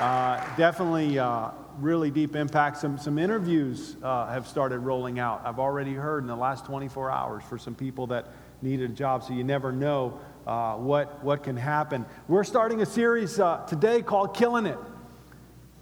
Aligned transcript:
Uh, 0.00 0.42
definitely 0.56 1.18
uh, 1.18 1.50
really 1.78 2.10
deep 2.10 2.34
impact. 2.34 2.78
Some, 2.78 2.96
some 2.96 3.18
interviews 3.18 3.98
uh, 4.02 4.28
have 4.28 4.48
started 4.48 4.78
rolling 4.78 5.18
out. 5.18 5.42
I've 5.44 5.58
already 5.58 5.92
heard 5.92 6.24
in 6.24 6.26
the 6.26 6.34
last 6.34 6.64
24 6.64 7.10
hours 7.10 7.44
for 7.44 7.58
some 7.58 7.74
people 7.74 8.06
that 8.06 8.28
needed 8.62 8.92
a 8.92 8.94
job, 8.94 9.22
so 9.22 9.34
you 9.34 9.44
never 9.44 9.72
know 9.72 10.18
uh, 10.46 10.76
what, 10.76 11.22
what 11.22 11.42
can 11.42 11.54
happen. 11.54 12.06
We're 12.28 12.44
starting 12.44 12.80
a 12.80 12.86
series 12.86 13.38
uh, 13.38 13.58
today 13.66 14.00
called 14.00 14.34
Killing 14.34 14.64
It. 14.64 14.78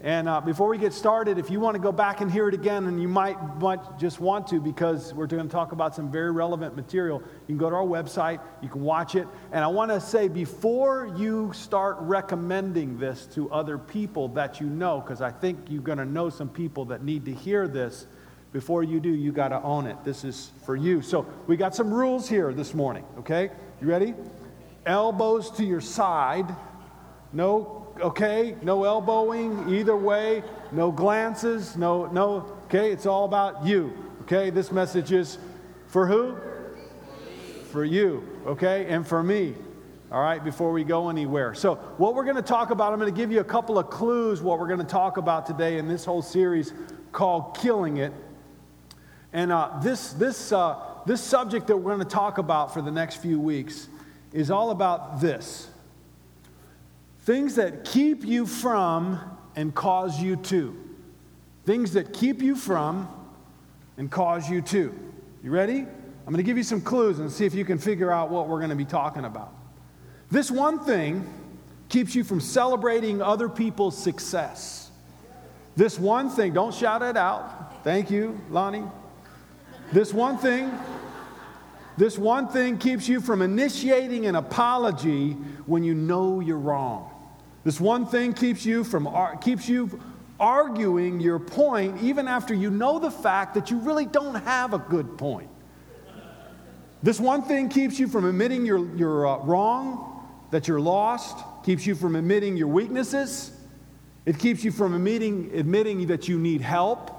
And 0.01 0.29
uh, 0.29 0.41
before 0.41 0.69
we 0.69 0.79
get 0.79 0.93
started, 0.93 1.39
if 1.39 1.51
you 1.51 1.59
want 1.59 1.75
to 1.75 1.81
go 1.81 1.91
back 1.91 2.21
and 2.21 2.31
hear 2.31 2.47
it 2.47 2.55
again, 2.55 2.87
and 2.87 3.03
you 3.03 3.09
might, 3.09 3.37
just 3.99 4.21
want 4.21 4.47
to 4.49 4.61
because 4.61 5.13
we're 5.13 5.27
going 5.27 5.49
to 5.49 5.53
talk 5.53 5.73
about 5.73 5.97
some 5.97 6.09
very 6.09 6.31
relevant 6.31 6.77
material, 6.77 7.21
you 7.21 7.47
can 7.47 7.59
go 7.59 7.69
to 7.69 7.75
our 7.75 7.83
website, 7.83 8.41
you 8.63 8.69
can 8.69 8.83
watch 8.83 9.17
it. 9.17 9.27
And 9.51 9.65
I 9.65 9.67
want 9.67 9.91
to 9.91 10.01
say 10.01 10.29
before 10.29 11.13
you 11.17 11.53
start 11.53 11.97
recommending 11.99 12.97
this 12.97 13.27
to 13.35 13.51
other 13.51 13.77
people 13.77 14.29
that 14.29 14.61
you 14.61 14.69
know, 14.69 15.01
because 15.01 15.21
I 15.21 15.33
think 15.33 15.59
you're 15.69 15.83
going 15.83 15.99
to 15.99 16.05
know 16.05 16.31
some 16.31 16.49
people 16.49 16.85
that 16.87 17.03
need 17.03 17.25
to 17.25 17.35
hear 17.35 17.67
this, 17.67 18.07
before 18.53 18.83
you 18.83 19.01
do, 19.01 19.11
you 19.11 19.33
got 19.33 19.49
to 19.49 19.61
own 19.63 19.87
it. 19.87 19.97
This 20.05 20.25
is 20.25 20.53
for 20.65 20.77
you. 20.77 21.03
So 21.03 21.27
we 21.47 21.57
got 21.57 21.75
some 21.75 21.93
rules 21.93 22.29
here 22.29 22.53
this 22.53 22.73
morning, 22.73 23.05
okay? 23.19 23.51
You 23.81 23.89
ready? 23.89 24.15
Elbows 24.87 25.51
to 25.57 25.65
your 25.65 25.83
side, 25.83 26.47
no 27.33 27.88
okay? 28.01 28.57
No 28.63 28.85
elbowing 28.85 29.69
either 29.69 29.97
way, 29.97 30.43
no 30.73 30.91
glances, 30.93 31.77
no, 31.77 32.07
no, 32.07 32.57
okay? 32.65 32.91
It's 32.93 33.07
all 33.07 33.25
about 33.25 33.65
you, 33.65 33.93
okay? 34.23 34.51
This 34.51 34.73
message 34.73 35.13
is 35.13 35.39
for 35.87 36.07
who? 36.07 36.37
For 37.71 37.85
you, 37.85 38.27
okay? 38.47 38.87
And 38.89 39.07
for 39.07 39.23
me, 39.23 39.55
all 40.11 40.23
right, 40.23 40.43
before 40.43 40.73
we 40.73 40.85
go 40.85 41.11
anywhere. 41.11 41.55
So, 41.55 41.75
what 41.99 42.15
we're 42.15 42.25
going 42.25 42.37
to 42.37 42.43
talk 42.43 42.71
about, 42.71 42.93
I'm 42.93 42.99
going 42.99 43.13
to 43.13 43.17
give 43.17 43.31
you 43.31 43.41
a 43.41 43.45
couple 43.45 43.79
of 43.79 43.91
clues 43.91 44.41
what 44.41 44.59
we're 44.59 44.67
going 44.67 44.79
to 44.79 44.87
talk 44.87 45.19
about 45.19 45.47
today 45.47 45.77
in 45.77 45.87
this 45.87 46.05
whole 46.05 46.23
series 46.23 46.73
called 47.13 47.59
Killing 47.59 47.99
It. 47.99 48.13
And 49.35 49.53
uh, 49.53 49.79
this, 49.83 50.15
this, 50.15 50.51
uh, 50.51 50.79
this 51.05 51.21
subject 51.21 51.67
that 51.67 51.77
we're 51.77 51.95
going 51.95 52.07
to 52.07 52.15
talk 52.15 52.39
about 52.39 52.73
for 52.73 52.81
the 52.81 52.91
next 52.91 53.17
few 53.17 53.39
weeks 53.39 53.89
is 54.33 54.51
all 54.51 54.71
about 54.71 55.21
this 55.21 55.69
Things 57.29 57.57
that 57.57 57.85
keep 57.85 58.25
you 58.25 58.47
from 58.47 59.21
and 59.55 59.75
cause 59.75 60.19
you 60.19 60.37
to. 60.37 60.75
Things 61.67 61.93
that 61.93 62.15
keep 62.15 62.41
you 62.41 62.57
from 62.57 63.07
and 63.99 64.11
cause 64.11 64.49
you 64.49 64.63
to. 64.63 64.99
You 65.45 65.51
ready? 65.51 65.81
I'm 65.81 66.25
going 66.25 66.39
to 66.39 66.43
give 66.43 66.57
you 66.57 66.63
some 66.63 66.81
clues 66.81 67.19
and 67.19 67.31
see 67.31 67.45
if 67.45 67.53
you 67.53 67.67
can 67.67 67.77
figure 67.77 68.11
out 68.11 68.31
what 68.31 68.49
we're 68.49 68.61
going 68.61 68.71
to 68.71 68.77
be 68.77 68.87
talking 68.87 69.27
about. 69.27 69.53
This 70.31 70.51
one 70.51 70.83
thing 70.87 71.29
keeps 71.91 72.15
you 72.15 72.25
from 72.25 72.41
celebrating 72.41 73.21
other 73.21 73.51
people's 73.51 74.03
success. 74.03 74.91
This 75.77 75.99
one 75.99 76.31
thing, 76.31 76.55
don't 76.55 76.73
shout 76.73 77.03
it 77.03 77.19
out. 77.19 77.85
Thank 77.85 78.11
you, 78.11 78.41
Lonnie. 78.49 78.85
This 79.93 80.15
one 80.15 80.39
thing, 80.39 80.73
this 81.99 82.17
one 82.17 82.49
thing 82.49 82.79
keeps 82.79 83.07
you 83.07 83.21
from 83.21 83.43
initiating 83.43 84.25
an 84.25 84.35
apology 84.35 85.33
when 85.67 85.85
you 85.85 85.93
know 85.93 86.41
you're 86.41 86.57
wrong. 86.57 87.08
This 87.69 87.79
one 87.79 88.07
thing 88.07 88.33
keeps 88.33 88.65
you 88.65 88.83
from 88.83 89.07
keeps 89.43 89.69
you 89.69 90.01
arguing 90.41 91.21
your 91.21 91.39
point 91.39 92.03
even 92.03 92.27
after 92.27 92.55
you 92.55 92.71
know 92.71 92.99
the 92.99 93.11
fact 93.11 93.53
that 93.53 93.71
you 93.71 93.79
really 93.81 94.07
don't 94.07 94.37
have 94.37 94.73
a 94.73 94.79
good 94.79 95.19
point. 95.19 95.51
This 97.03 97.21
one 97.21 97.43
thing 97.43 97.69
keeps 97.69 97.99
you 97.99 98.09
from 98.09 98.25
admitting 98.25 98.65
you're, 98.65 98.89
you're 98.97 99.27
uh, 99.27 99.45
wrong, 99.45 100.27
that 100.51 100.67
you're 100.67 100.81
lost, 100.81 101.45
keeps 101.63 101.85
you 101.85 101.95
from 101.95 102.17
admitting 102.17 102.57
your 102.57 102.69
weaknesses. 102.69 103.53
It 104.25 104.39
keeps 104.39 104.65
you 104.65 104.73
from 104.73 104.95
admitting, 104.95 105.51
admitting 105.53 106.07
that 106.07 106.27
you 106.27 106.39
need 106.39 106.63
help. 106.63 107.18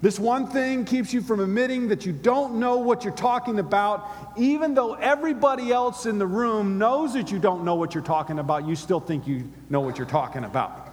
This 0.00 0.18
one 0.18 0.46
thing 0.46 0.84
keeps 0.84 1.12
you 1.12 1.20
from 1.20 1.40
admitting 1.40 1.88
that 1.88 2.06
you 2.06 2.12
don't 2.12 2.60
know 2.60 2.76
what 2.76 3.02
you're 3.02 3.12
talking 3.12 3.58
about, 3.58 4.08
even 4.36 4.74
though 4.74 4.94
everybody 4.94 5.72
else 5.72 6.06
in 6.06 6.18
the 6.18 6.26
room 6.26 6.78
knows 6.78 7.14
that 7.14 7.32
you 7.32 7.40
don't 7.40 7.64
know 7.64 7.74
what 7.74 7.94
you're 7.94 8.04
talking 8.04 8.38
about, 8.38 8.66
you 8.66 8.76
still 8.76 9.00
think 9.00 9.26
you 9.26 9.50
know 9.70 9.80
what 9.80 9.98
you're 9.98 10.06
talking 10.06 10.44
about. 10.44 10.88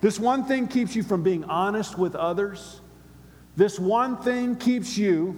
This 0.00 0.18
one 0.18 0.44
thing 0.44 0.66
keeps 0.66 0.96
you 0.96 1.04
from 1.04 1.22
being 1.22 1.44
honest 1.44 1.98
with 1.98 2.16
others. 2.16 2.80
This 3.56 3.78
one 3.78 4.16
thing 4.16 4.56
keeps 4.56 4.98
you 4.98 5.36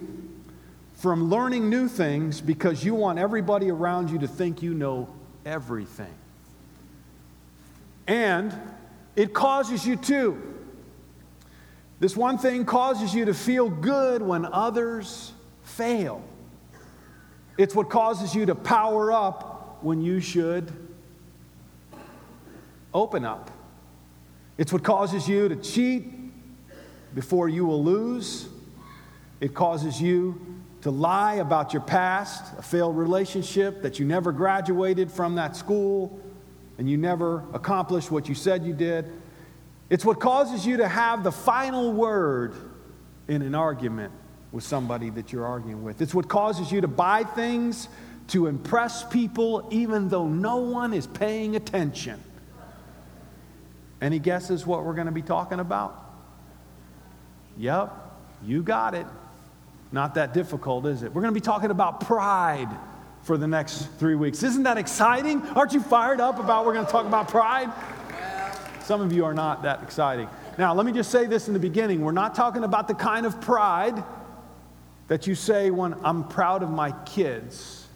from 0.97 1.30
learning 1.30 1.69
new 1.69 1.88
things 1.88 2.41
because 2.41 2.84
you 2.84 2.94
want 2.94 3.19
everybody 3.19 3.70
around 3.70 4.10
you 4.10 4.19
to 4.19 4.28
think 4.28 4.62
you 4.62 4.72
know 4.72 5.09
everything. 5.44 6.14
And 8.06 8.54
it 9.14 9.34
causes 9.34 9.86
you 9.86 9.97
to 9.97 10.50
this 12.00 12.16
one 12.16 12.38
thing 12.38 12.65
causes 12.65 13.15
you 13.15 13.27
to 13.27 13.34
feel 13.34 13.69
good 13.69 14.22
when 14.22 14.47
others 14.47 15.33
fail. 15.62 16.25
It's 17.59 17.75
what 17.75 17.91
causes 17.91 18.34
you 18.34 18.47
to 18.47 18.55
power 18.55 19.12
up 19.12 19.78
when 19.83 20.00
you 20.00 20.19
should 20.21 20.72
open 22.94 23.27
up. 23.27 23.50
It's 24.56 24.72
what 24.72 24.83
causes 24.83 25.28
you 25.28 25.49
to 25.50 25.56
cheat 25.56 26.05
before 27.15 27.49
you 27.50 27.66
will 27.66 27.84
lose. 27.84 28.49
It 29.41 29.55
causes 29.55 30.00
you 30.00 30.41
to 30.81 30.91
lie 30.91 31.34
about 31.34 31.75
your 31.75 31.83
past, 31.83 32.59
a 32.59 32.62
failed 32.62 32.97
relationship, 32.97 33.83
that 33.83 33.99
you 33.99 34.06
never 34.06 34.33
graduated 34.33 35.10
from 35.10 35.34
that 35.34 35.55
school 35.55 36.19
and 36.78 36.89
you 36.89 36.97
never 36.97 37.44
accomplished 37.53 38.10
what 38.10 38.28
you 38.28 38.34
said 38.34 38.65
you 38.65 38.72
did. 38.72 39.12
It's 39.91 40.05
what 40.05 40.21
causes 40.21 40.65
you 40.65 40.78
to 40.78 40.89
have 40.89 41.25
the 41.25 41.33
final 41.33 41.93
word 41.93 42.55
in 43.27 43.43
an 43.43 43.56
argument 43.56 44.12
with 44.53 44.65
somebody 44.65 45.11
that 45.11 45.33
you're 45.33 45.47
arguing 45.47 45.83
with. 45.83 46.01
It's 46.01 46.15
what 46.15 46.28
causes 46.28 46.71
you 46.71 46.81
to 46.81 46.89
buy 46.89 47.25
things 47.25 47.89
to 48.28 48.47
impress 48.47 49.05
people 49.05 49.67
even 49.71 50.09
though 50.09 50.28
no 50.28 50.56
one 50.56 50.95
is 50.95 51.09
paying 51.09 51.56
attention. 51.56 52.23
Any 54.01 54.21
guesses 54.21 54.65
what 54.65 54.84
we're 54.84 54.95
going 54.95 55.06
to 55.06 55.12
be 55.12 55.23
talking 55.23 55.59
about? 55.59 55.97
Yep, 57.59 57.93
you 58.45 58.62
got 58.62 58.95
it. 58.95 59.07
Not 59.93 60.15
that 60.15 60.33
difficult, 60.33 60.87
is 60.87 61.03
it? 61.03 61.12
We're 61.12 61.21
going 61.21 61.34
to 61.34 61.41
be 61.41 61.45
talking 61.45 61.71
about 61.71 62.01
pride 62.01 62.69
for 63.22 63.37
the 63.37 63.49
next 63.49 63.87
three 63.99 64.15
weeks. 64.15 64.43
Isn't 64.45 64.62
that 64.62 64.78
exciting? 64.78 65.43
Aren't 65.49 65.72
you 65.72 65.81
fired 65.81 66.21
up 66.21 66.39
about 66.39 66.65
we're 66.65 66.75
going 66.75 66.87
to 66.87 66.93
talk 66.93 67.07
about 67.07 67.28
pride? 67.28 67.71
Some 68.91 69.03
of 69.03 69.12
you 69.12 69.25
are 69.25 69.34
not 69.34 69.62
that 69.62 69.84
exciting. 69.84 70.28
Now, 70.59 70.75
let 70.75 70.84
me 70.84 70.91
just 70.91 71.13
say 71.13 71.27
this 71.27 71.47
in 71.47 71.54
the 71.54 71.60
beginning. 71.60 72.01
We're 72.01 72.10
not 72.10 72.34
talking 72.34 72.65
about 72.65 72.89
the 72.89 72.95
kind 72.95 73.25
of 73.25 73.41
pride 73.41 74.03
that 75.07 75.28
you 75.28 75.37
say 75.37 75.71
when 75.71 75.95
I'm 76.03 76.27
proud 76.27 76.65
of 76.65 76.71
my 76.71 76.91
kids, 77.04 77.87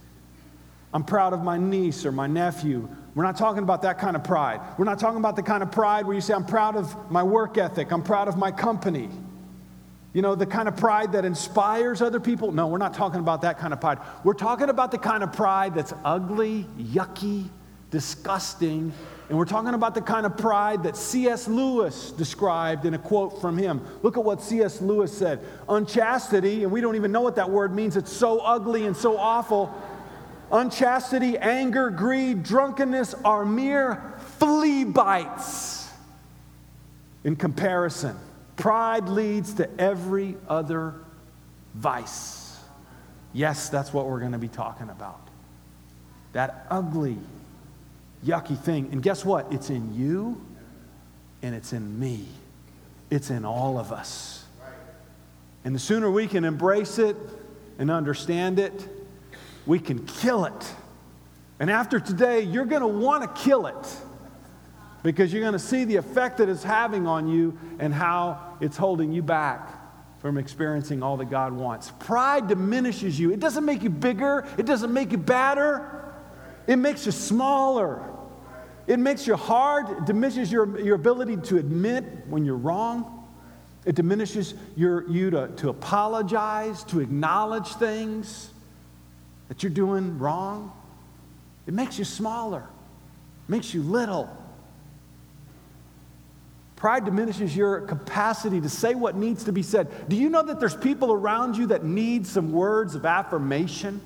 I'm 0.93 1.02
proud 1.02 1.32
of 1.32 1.43
my 1.43 1.58
niece 1.58 2.06
or 2.06 2.12
my 2.12 2.29
nephew. 2.29 2.88
We're 3.17 3.25
not 3.25 3.37
talking 3.37 3.64
about 3.64 3.82
that 3.82 3.99
kind 3.99 4.14
of 4.14 4.23
pride. 4.23 4.61
We're 4.79 4.85
not 4.85 5.00
talking 5.00 5.19
about 5.19 5.35
the 5.35 5.43
kind 5.43 5.64
of 5.64 5.73
pride 5.73 6.06
where 6.06 6.14
you 6.14 6.20
say, 6.20 6.32
I'm 6.32 6.46
proud 6.46 6.76
of 6.76 7.11
my 7.11 7.25
work 7.25 7.58
ethic, 7.58 7.90
I'm 7.90 8.05
proud 8.05 8.29
of 8.29 8.37
my 8.37 8.52
company. 8.52 9.08
You 10.12 10.23
know, 10.23 10.37
the 10.37 10.47
kind 10.47 10.69
of 10.69 10.76
pride 10.76 11.11
that 11.11 11.25
inspires 11.25 12.02
other 12.02 12.20
people. 12.20 12.52
No, 12.52 12.69
we're 12.69 12.79
not 12.79 12.94
talking 12.94 13.19
about 13.19 13.43
that 13.43 13.58
kind 13.58 13.73
of 13.73 13.81
pride. 13.81 13.99
We're 14.23 14.35
talking 14.35 14.69
about 14.69 14.93
the 14.93 14.99
kind 14.99 15.25
of 15.25 15.32
pride 15.32 15.75
that's 15.75 15.93
ugly, 16.05 16.69
yucky, 16.79 17.49
disgusting, 17.90 18.93
and 19.29 19.38
we're 19.38 19.47
talking 19.47 19.73
about 19.73 19.94
the 19.94 20.03
kind 20.03 20.26
of 20.26 20.37
pride 20.37 20.82
that 20.82 20.97
C.S. 20.97 21.49
Lewis 21.49 22.11
described 22.11 22.85
in 22.85 22.93
a 22.93 22.99
quote 22.99 23.41
from 23.41 23.56
him. 23.56 23.81
Look 24.03 24.19
at 24.19 24.25
what 24.25 24.43
C.S. 24.43 24.82
Lewis 24.82 25.17
said 25.17 25.41
Unchastity, 25.69 26.62
and 26.62 26.71
we 26.71 26.81
don't 26.81 26.97
even 26.97 27.11
know 27.11 27.23
what 27.23 27.37
that 27.37 27.50
word 27.50 27.75
means, 27.75 27.97
it's 27.97 28.12
so 28.12 28.41
ugly 28.41 28.87
and 28.87 28.97
so 28.97 29.17
awful. 29.17 29.75
Unchastity, 30.53 31.38
anger, 31.38 31.88
greed, 31.88 32.43
drunkenness 32.43 33.15
are 33.25 33.47
mere 33.47 34.15
flea 34.38 34.85
bites 34.85 35.88
in 37.25 37.35
comparison. 37.35 38.17
Pride 38.56 39.09
leads 39.09 39.55
to 39.55 39.69
every 39.81 40.37
other 40.47 40.94
vice. 41.75 42.56
Yes, 43.32 43.69
that's 43.69 43.93
what 43.93 44.06
we're 44.06 44.21
going 44.21 44.32
to 44.32 44.38
be 44.38 44.49
talking 44.49 44.91
about. 44.91 45.21
That 46.35 46.67
ugly, 46.71 47.19
yucky 48.25 48.59
thing. 48.59 48.88
And 48.93 49.03
guess 49.03 49.25
what? 49.25 49.53
It's 49.53 49.71
in 49.71 49.94
you 49.94 50.41
and 51.43 51.55
it's 51.55 51.73
in 51.73 51.99
me. 51.99 52.26
It's 53.11 53.31
in 53.31 53.44
all 53.44 53.79
of 53.79 53.93
us. 53.93 54.44
And 55.65 55.75
the 55.75 55.79
sooner 55.79 56.11
we 56.11 56.26
can 56.26 56.44
embrace 56.44 56.99
it 56.99 57.17
and 57.79 57.91
understand 57.91 58.59
it, 58.59 58.88
we 59.67 59.79
can 59.79 60.05
kill 60.06 60.44
it. 60.44 60.75
And 61.61 61.71
after 61.71 62.00
today, 62.00 62.41
you're 62.41 62.65
going 62.65 62.82
to 62.82 62.88
want 62.88 63.23
to 63.23 63.43
kill 63.43 63.67
it 63.67 63.97
because 65.03 65.32
you're 65.32 65.43
going 65.43 65.53
to 65.53 65.59
see 65.59 65.85
the 65.85 65.97
effect 65.97 66.38
that 66.38 66.49
it's 66.49 66.62
having 66.62 67.06
on 67.06 67.29
you 67.29 67.56
and 67.79 67.94
how 67.94 68.56
it's 68.61 68.76
holding 68.76 69.12
you 69.12 69.23
back 69.23 69.69
from 70.21 70.38
experiencing 70.38 71.03
all 71.03 71.19
that 71.19 71.31
God 71.31 71.53
wants. 71.53 71.93
Pride 72.00 72.49
diminishes 72.49 73.21
you. 73.21 73.31
It 73.31 73.41
doesn't 73.41 73.65
make 73.65 73.82
you 73.82 73.91
bigger, 73.91 74.47
it 74.56 74.65
doesn't 74.65 74.93
make 74.93 75.12
you 75.12 75.19
badder, 75.19 76.15
it 76.67 76.76
makes 76.76 77.05
you 77.05 77.12
smaller. 77.12 78.03
It 78.86 78.98
makes 78.98 79.26
you 79.26 79.36
hard, 79.36 79.88
it 79.88 80.04
diminishes 80.04 80.52
your, 80.52 80.78
your 80.81 80.94
ability 80.94 81.38
to 81.38 81.56
admit 81.56 82.04
when 82.28 82.44
you're 82.44 82.56
wrong. 82.56 83.26
It 83.84 83.94
diminishes 83.94 84.54
your, 84.76 85.08
you 85.10 85.31
to, 85.31 85.48
to 85.56 85.69
apologize, 85.69 86.84
to 86.84 87.00
acknowledge 87.00 87.69
things 87.75 88.50
that 89.48 89.62
you're 89.62 89.70
doing 89.70 90.19
wrong. 90.19 90.72
It 91.66 91.75
makes 91.75 91.98
you 91.98 92.04
smaller, 92.04 92.64
makes 93.48 93.72
you 93.72 93.82
little. 93.82 94.34
Pride 96.76 97.04
diminishes 97.06 97.56
your 97.56 97.82
capacity 97.82 98.60
to 98.60 98.69
say 98.69 98.94
what 98.94 99.16
needs 99.16 99.44
to 99.44 99.52
be 99.52 99.62
said. 99.62 100.08
Do 100.08 100.16
you 100.16 100.28
know 100.28 100.42
that 100.42 100.60
there's 100.60 100.76
people 100.76 101.12
around 101.12 101.56
you 101.56 101.66
that 101.69 101.84
need 101.84 102.26
some 102.26 102.52
words 102.52 102.94
of 102.94 103.06
affirmation? 103.06 104.02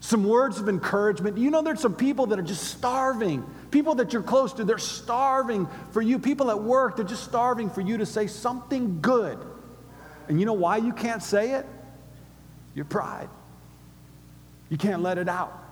Some 0.00 0.24
words 0.24 0.60
of 0.60 0.68
encouragement. 0.68 1.36
Do 1.36 1.42
you 1.42 1.50
know 1.50 1.60
there's 1.60 1.80
some 1.80 1.94
people 1.94 2.26
that 2.26 2.38
are 2.38 2.42
just 2.42 2.64
starving? 2.64 3.44
People 3.70 3.94
that 3.96 4.12
you're 4.12 4.22
close 4.22 4.52
to, 4.54 4.64
they're 4.64 4.78
starving 4.78 5.68
for 5.90 6.00
you. 6.00 6.18
People 6.18 6.50
at 6.50 6.60
work, 6.60 6.96
they're 6.96 7.04
just 7.04 7.24
starving 7.24 7.70
for 7.70 7.80
you 7.80 7.98
to 7.98 8.06
say 8.06 8.26
something 8.26 9.00
good. 9.00 9.38
And 10.28 10.40
you 10.40 10.46
know 10.46 10.54
why 10.54 10.76
you 10.78 10.92
can't 10.92 11.22
say 11.22 11.52
it? 11.52 11.66
Your 12.74 12.84
pride. 12.84 13.28
You 14.68 14.76
can't 14.76 15.02
let 15.02 15.18
it 15.18 15.28
out. 15.28 15.64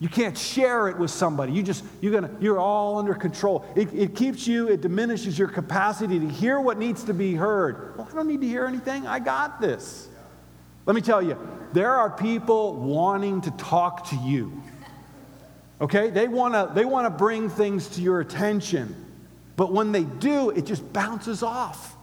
You 0.00 0.08
can't 0.08 0.36
share 0.36 0.88
it 0.88 0.98
with 0.98 1.10
somebody. 1.10 1.52
You 1.52 1.62
just, 1.62 1.84
you're 2.00 2.12
gonna, 2.12 2.34
you're 2.40 2.58
all 2.58 2.98
under 2.98 3.14
control. 3.14 3.66
It, 3.76 3.92
it 3.92 4.16
keeps 4.16 4.46
you, 4.46 4.68
it 4.68 4.80
diminishes 4.80 5.38
your 5.38 5.48
capacity 5.48 6.18
to 6.18 6.26
hear 6.26 6.58
what 6.58 6.78
needs 6.78 7.04
to 7.04 7.12
be 7.12 7.34
heard. 7.34 7.98
Well, 7.98 8.08
I 8.10 8.14
don't 8.14 8.26
need 8.26 8.40
to 8.40 8.48
hear 8.48 8.64
anything. 8.64 9.06
I 9.06 9.18
got 9.18 9.60
this. 9.60 10.08
Let 10.86 10.96
me 10.96 11.02
tell 11.02 11.20
you, 11.20 11.38
there 11.74 11.94
are 11.94 12.08
people 12.08 12.76
wanting 12.76 13.42
to 13.42 13.50
talk 13.52 14.08
to 14.08 14.16
you. 14.16 14.62
Okay? 15.80 16.10
They 16.10 16.28
wanna, 16.28 16.70
they 16.74 16.84
wanna 16.84 17.10
bring 17.10 17.48
things 17.48 17.88
to 17.88 18.02
your 18.02 18.20
attention. 18.20 18.94
But 19.56 19.72
when 19.72 19.92
they 19.92 20.04
do, 20.04 20.50
it 20.50 20.66
just 20.66 20.92
bounces 20.92 21.42
off. 21.42 21.96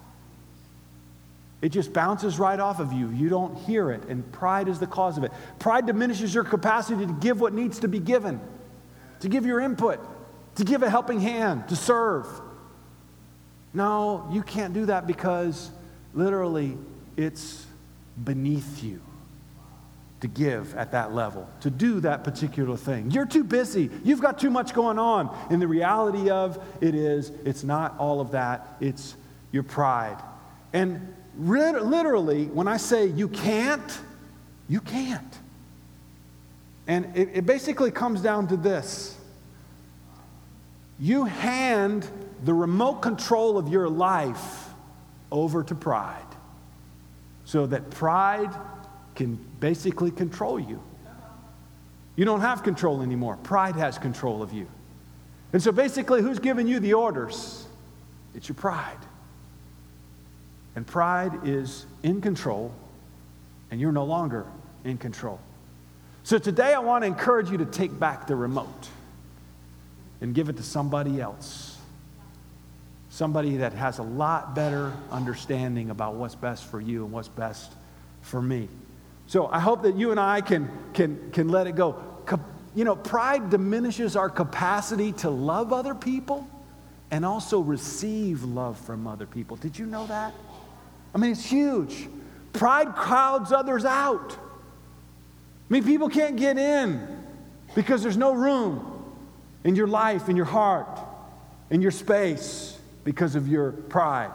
It 1.61 1.69
just 1.69 1.91
bounces 1.91 2.37
right 2.37 2.59
off 2.59 2.79
of 2.79 2.93
you. 2.93 3.09
You 3.09 3.29
don't 3.29 3.57
hear 3.57 3.91
it, 3.91 4.03
and 4.09 4.31
pride 4.31 4.67
is 4.67 4.79
the 4.79 4.85
cause 4.85 5.17
of 5.17 5.23
it. 5.23 5.31
Pride 5.57 5.87
diminishes 5.87 6.33
your 6.33 6.43
capacity 6.43 7.05
to 7.05 7.13
give 7.13 7.41
what 7.41 7.53
needs 7.53 7.79
to 7.79 7.87
be 7.87 7.99
given, 7.99 8.39
to 9.21 9.29
give 9.29 9.45
your 9.45 9.59
input, 9.59 9.99
to 10.55 10.63
give 10.63 10.83
a 10.83 10.89
helping 10.89 11.19
hand, 11.19 11.67
to 11.69 11.75
serve. 11.75 12.27
No, 13.73 14.29
you 14.31 14.43
can't 14.43 14.73
do 14.73 14.85
that 14.85 15.07
because 15.07 15.71
literally 16.13 16.77
it's 17.15 17.65
beneath 18.23 18.83
you 18.83 19.01
to 20.21 20.27
give 20.27 20.75
at 20.75 20.91
that 20.91 21.13
level, 21.13 21.47
to 21.61 21.69
do 21.69 21.99
that 21.99 22.23
particular 22.23 22.75
thing. 22.75 23.11
You're 23.11 23.25
too 23.25 23.43
busy. 23.43 23.89
You've 24.03 24.21
got 24.21 24.39
too 24.39 24.49
much 24.49 24.73
going 24.73 24.97
on. 24.97 25.35
And 25.51 25.61
the 25.61 25.67
reality 25.67 26.29
of 26.29 26.63
it 26.81 26.95
is, 26.95 27.31
it's 27.45 27.63
not 27.63 27.95
all 27.99 28.19
of 28.19 28.31
that, 28.31 28.77
it's 28.79 29.15
your 29.51 29.63
pride. 29.63 30.17
And 30.73 31.13
literally, 31.37 32.45
when 32.45 32.67
I 32.67 32.77
say 32.77 33.05
you 33.05 33.27
can't, 33.27 33.99
you 34.67 34.81
can't. 34.81 35.37
And 36.87 37.15
it, 37.15 37.29
it 37.33 37.45
basically 37.45 37.91
comes 37.91 38.21
down 38.21 38.47
to 38.47 38.57
this 38.57 39.17
you 40.99 41.25
hand 41.25 42.09
the 42.43 42.53
remote 42.53 43.01
control 43.01 43.57
of 43.57 43.67
your 43.69 43.87
life 43.87 44.69
over 45.31 45.63
to 45.63 45.75
pride 45.75 46.25
so 47.45 47.67
that 47.67 47.91
pride 47.91 48.49
can 49.17 49.35
basically 49.59 50.11
control 50.11 50.59
you. 50.59 50.79
You 52.15 52.23
don't 52.23 52.41
have 52.41 52.63
control 52.63 53.01
anymore. 53.01 53.35
Pride 53.37 53.75
has 53.75 53.97
control 53.97 54.41
of 54.41 54.53
you. 54.53 54.67
And 55.51 55.61
so 55.61 55.71
basically, 55.71 56.21
who's 56.21 56.39
giving 56.39 56.67
you 56.67 56.79
the 56.79 56.93
orders? 56.93 57.65
It's 58.35 58.47
your 58.47 58.55
pride. 58.55 58.97
And 60.75 60.85
pride 60.85 61.31
is 61.43 61.85
in 62.03 62.21
control, 62.21 62.71
and 63.71 63.81
you're 63.81 63.91
no 63.91 64.05
longer 64.05 64.45
in 64.83 64.97
control. 64.97 65.39
So 66.23 66.37
today 66.37 66.73
I 66.73 66.79
want 66.79 67.03
to 67.03 67.07
encourage 67.07 67.49
you 67.49 67.57
to 67.57 67.65
take 67.65 67.97
back 67.97 68.27
the 68.27 68.35
remote 68.35 68.89
and 70.21 70.35
give 70.35 70.49
it 70.49 70.57
to 70.57 70.63
somebody 70.63 71.19
else. 71.19 71.77
Somebody 73.09 73.57
that 73.57 73.73
has 73.73 73.97
a 73.97 74.03
lot 74.03 74.53
better 74.53 74.93
understanding 75.11 75.89
about 75.89 76.15
what's 76.15 76.35
best 76.35 76.65
for 76.65 76.79
you 76.79 77.03
and 77.03 77.11
what's 77.11 77.29
best 77.29 77.71
for 78.21 78.41
me. 78.41 78.67
So 79.27 79.47
I 79.47 79.59
hope 79.59 79.83
that 79.83 79.95
you 79.95 80.11
and 80.11 80.19
I 80.19 80.41
can, 80.41 80.69
can, 80.93 81.31
can 81.31 81.49
let 81.49 81.67
it 81.67 81.75
go. 81.75 82.03
You 82.75 82.83
know, 82.83 82.95
pride 82.95 83.49
diminishes 83.49 84.15
our 84.15 84.29
capacity 84.29 85.11
to 85.13 85.31
love 85.31 85.73
other 85.73 85.95
people 85.95 86.47
and 87.09 87.25
also 87.25 87.59
receive 87.59 88.43
love 88.43 88.77
from 88.77 89.07
other 89.07 89.25
people. 89.25 89.57
Did 89.57 89.79
you 89.79 89.87
know 89.87 90.05
that? 90.05 90.33
I 91.15 91.17
mean, 91.17 91.31
it's 91.31 91.43
huge. 91.43 92.07
Pride 92.53 92.93
crowds 92.93 93.51
others 93.51 93.83
out. 93.83 94.33
I 94.33 95.73
mean, 95.73 95.85
people 95.85 96.07
can't 96.07 96.35
get 96.35 96.59
in 96.59 97.23
because 97.73 98.03
there's 98.03 98.15
no 98.15 98.33
room 98.33 99.03
in 99.63 99.75
your 99.75 99.87
life, 99.87 100.29
in 100.29 100.35
your 100.35 100.45
heart, 100.45 100.99
in 101.71 101.81
your 101.81 101.89
space 101.89 102.77
because 103.03 103.35
of 103.35 103.47
your 103.47 103.71
pride. 103.71 104.31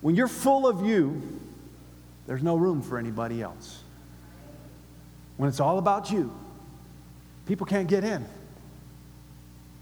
When 0.00 0.14
you're 0.14 0.28
full 0.28 0.68
of 0.68 0.86
you, 0.86 1.40
there's 2.26 2.42
no 2.42 2.56
room 2.56 2.82
for 2.82 2.98
anybody 2.98 3.42
else. 3.42 3.82
When 5.36 5.48
it's 5.48 5.60
all 5.60 5.78
about 5.78 6.10
you, 6.10 6.32
people 7.46 7.66
can't 7.66 7.88
get 7.88 8.04
in. 8.04 8.24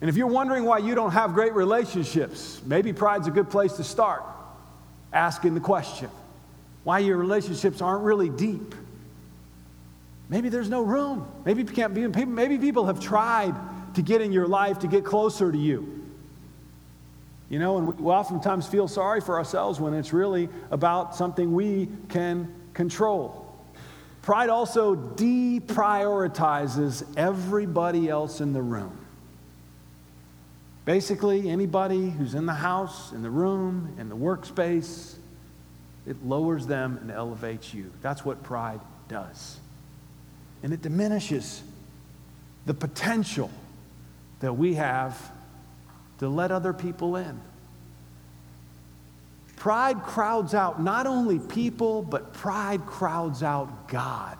And 0.00 0.08
if 0.08 0.16
you're 0.16 0.26
wondering 0.26 0.64
why 0.64 0.78
you 0.78 0.94
don't 0.94 1.12
have 1.12 1.32
great 1.32 1.54
relationships, 1.54 2.60
maybe 2.66 2.92
pride's 2.92 3.28
a 3.28 3.30
good 3.30 3.48
place 3.48 3.74
to 3.74 3.84
start 3.84 4.24
asking 5.12 5.54
the 5.54 5.60
question 5.60 6.10
why 6.84 6.98
your 6.98 7.16
relationships 7.16 7.80
aren't 7.80 8.02
really 8.02 8.28
deep. 8.28 8.74
Maybe 10.28 10.48
there's 10.48 10.68
no 10.68 10.82
room. 10.82 11.28
Maybe, 11.44 11.62
can't 11.62 11.94
be, 11.94 12.08
maybe 12.08 12.58
people 12.58 12.86
have 12.86 12.98
tried 12.98 13.54
to 13.94 14.02
get 14.02 14.20
in 14.20 14.32
your 14.32 14.48
life 14.48 14.80
to 14.80 14.88
get 14.88 15.04
closer 15.04 15.52
to 15.52 15.58
you. 15.58 16.01
You 17.52 17.58
know, 17.58 17.76
and 17.76 17.98
we 17.98 18.10
oftentimes 18.10 18.66
feel 18.66 18.88
sorry 18.88 19.20
for 19.20 19.36
ourselves 19.36 19.78
when 19.78 19.92
it's 19.92 20.14
really 20.14 20.48
about 20.70 21.14
something 21.14 21.52
we 21.52 21.90
can 22.08 22.50
control. 22.72 23.54
Pride 24.22 24.48
also 24.48 24.96
deprioritizes 24.96 27.04
everybody 27.14 28.08
else 28.08 28.40
in 28.40 28.54
the 28.54 28.62
room. 28.62 28.96
Basically, 30.86 31.50
anybody 31.50 32.08
who's 32.08 32.32
in 32.32 32.46
the 32.46 32.54
house, 32.54 33.12
in 33.12 33.22
the 33.22 33.28
room, 33.28 33.96
in 33.98 34.08
the 34.08 34.16
workspace, 34.16 35.16
it 36.06 36.24
lowers 36.24 36.66
them 36.66 36.96
and 37.02 37.10
elevates 37.10 37.74
you. 37.74 37.92
That's 38.00 38.24
what 38.24 38.42
pride 38.42 38.80
does. 39.08 39.60
And 40.62 40.72
it 40.72 40.80
diminishes 40.80 41.62
the 42.64 42.72
potential 42.72 43.50
that 44.40 44.54
we 44.54 44.72
have 44.72 45.30
to 46.22 46.28
let 46.28 46.50
other 46.52 46.72
people 46.72 47.16
in. 47.16 47.40
Pride 49.56 50.02
crowds 50.02 50.54
out 50.54 50.80
not 50.80 51.06
only 51.06 51.38
people, 51.38 52.02
but 52.02 52.32
pride 52.32 52.86
crowds 52.86 53.42
out 53.42 53.88
God. 53.88 54.38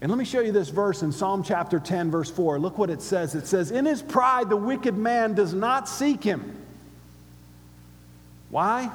And 0.00 0.10
let 0.10 0.18
me 0.18 0.24
show 0.24 0.40
you 0.40 0.52
this 0.52 0.68
verse 0.68 1.02
in 1.02 1.12
Psalm 1.12 1.42
chapter 1.42 1.78
10, 1.78 2.10
verse 2.10 2.30
4. 2.30 2.58
Look 2.58 2.78
what 2.78 2.88
it 2.88 3.02
says. 3.02 3.34
It 3.34 3.46
says, 3.46 3.70
In 3.70 3.84
his 3.84 4.00
pride, 4.00 4.48
the 4.48 4.56
wicked 4.56 4.96
man 4.96 5.34
does 5.34 5.52
not 5.52 5.88
seek 5.88 6.22
him. 6.22 6.56
Why? 8.48 8.90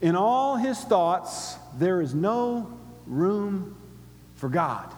In 0.00 0.16
all 0.16 0.56
his 0.56 0.78
thoughts, 0.78 1.56
there 1.78 2.00
is 2.00 2.14
no 2.14 2.70
room 3.06 3.76
for 4.36 4.48
God. 4.48 4.92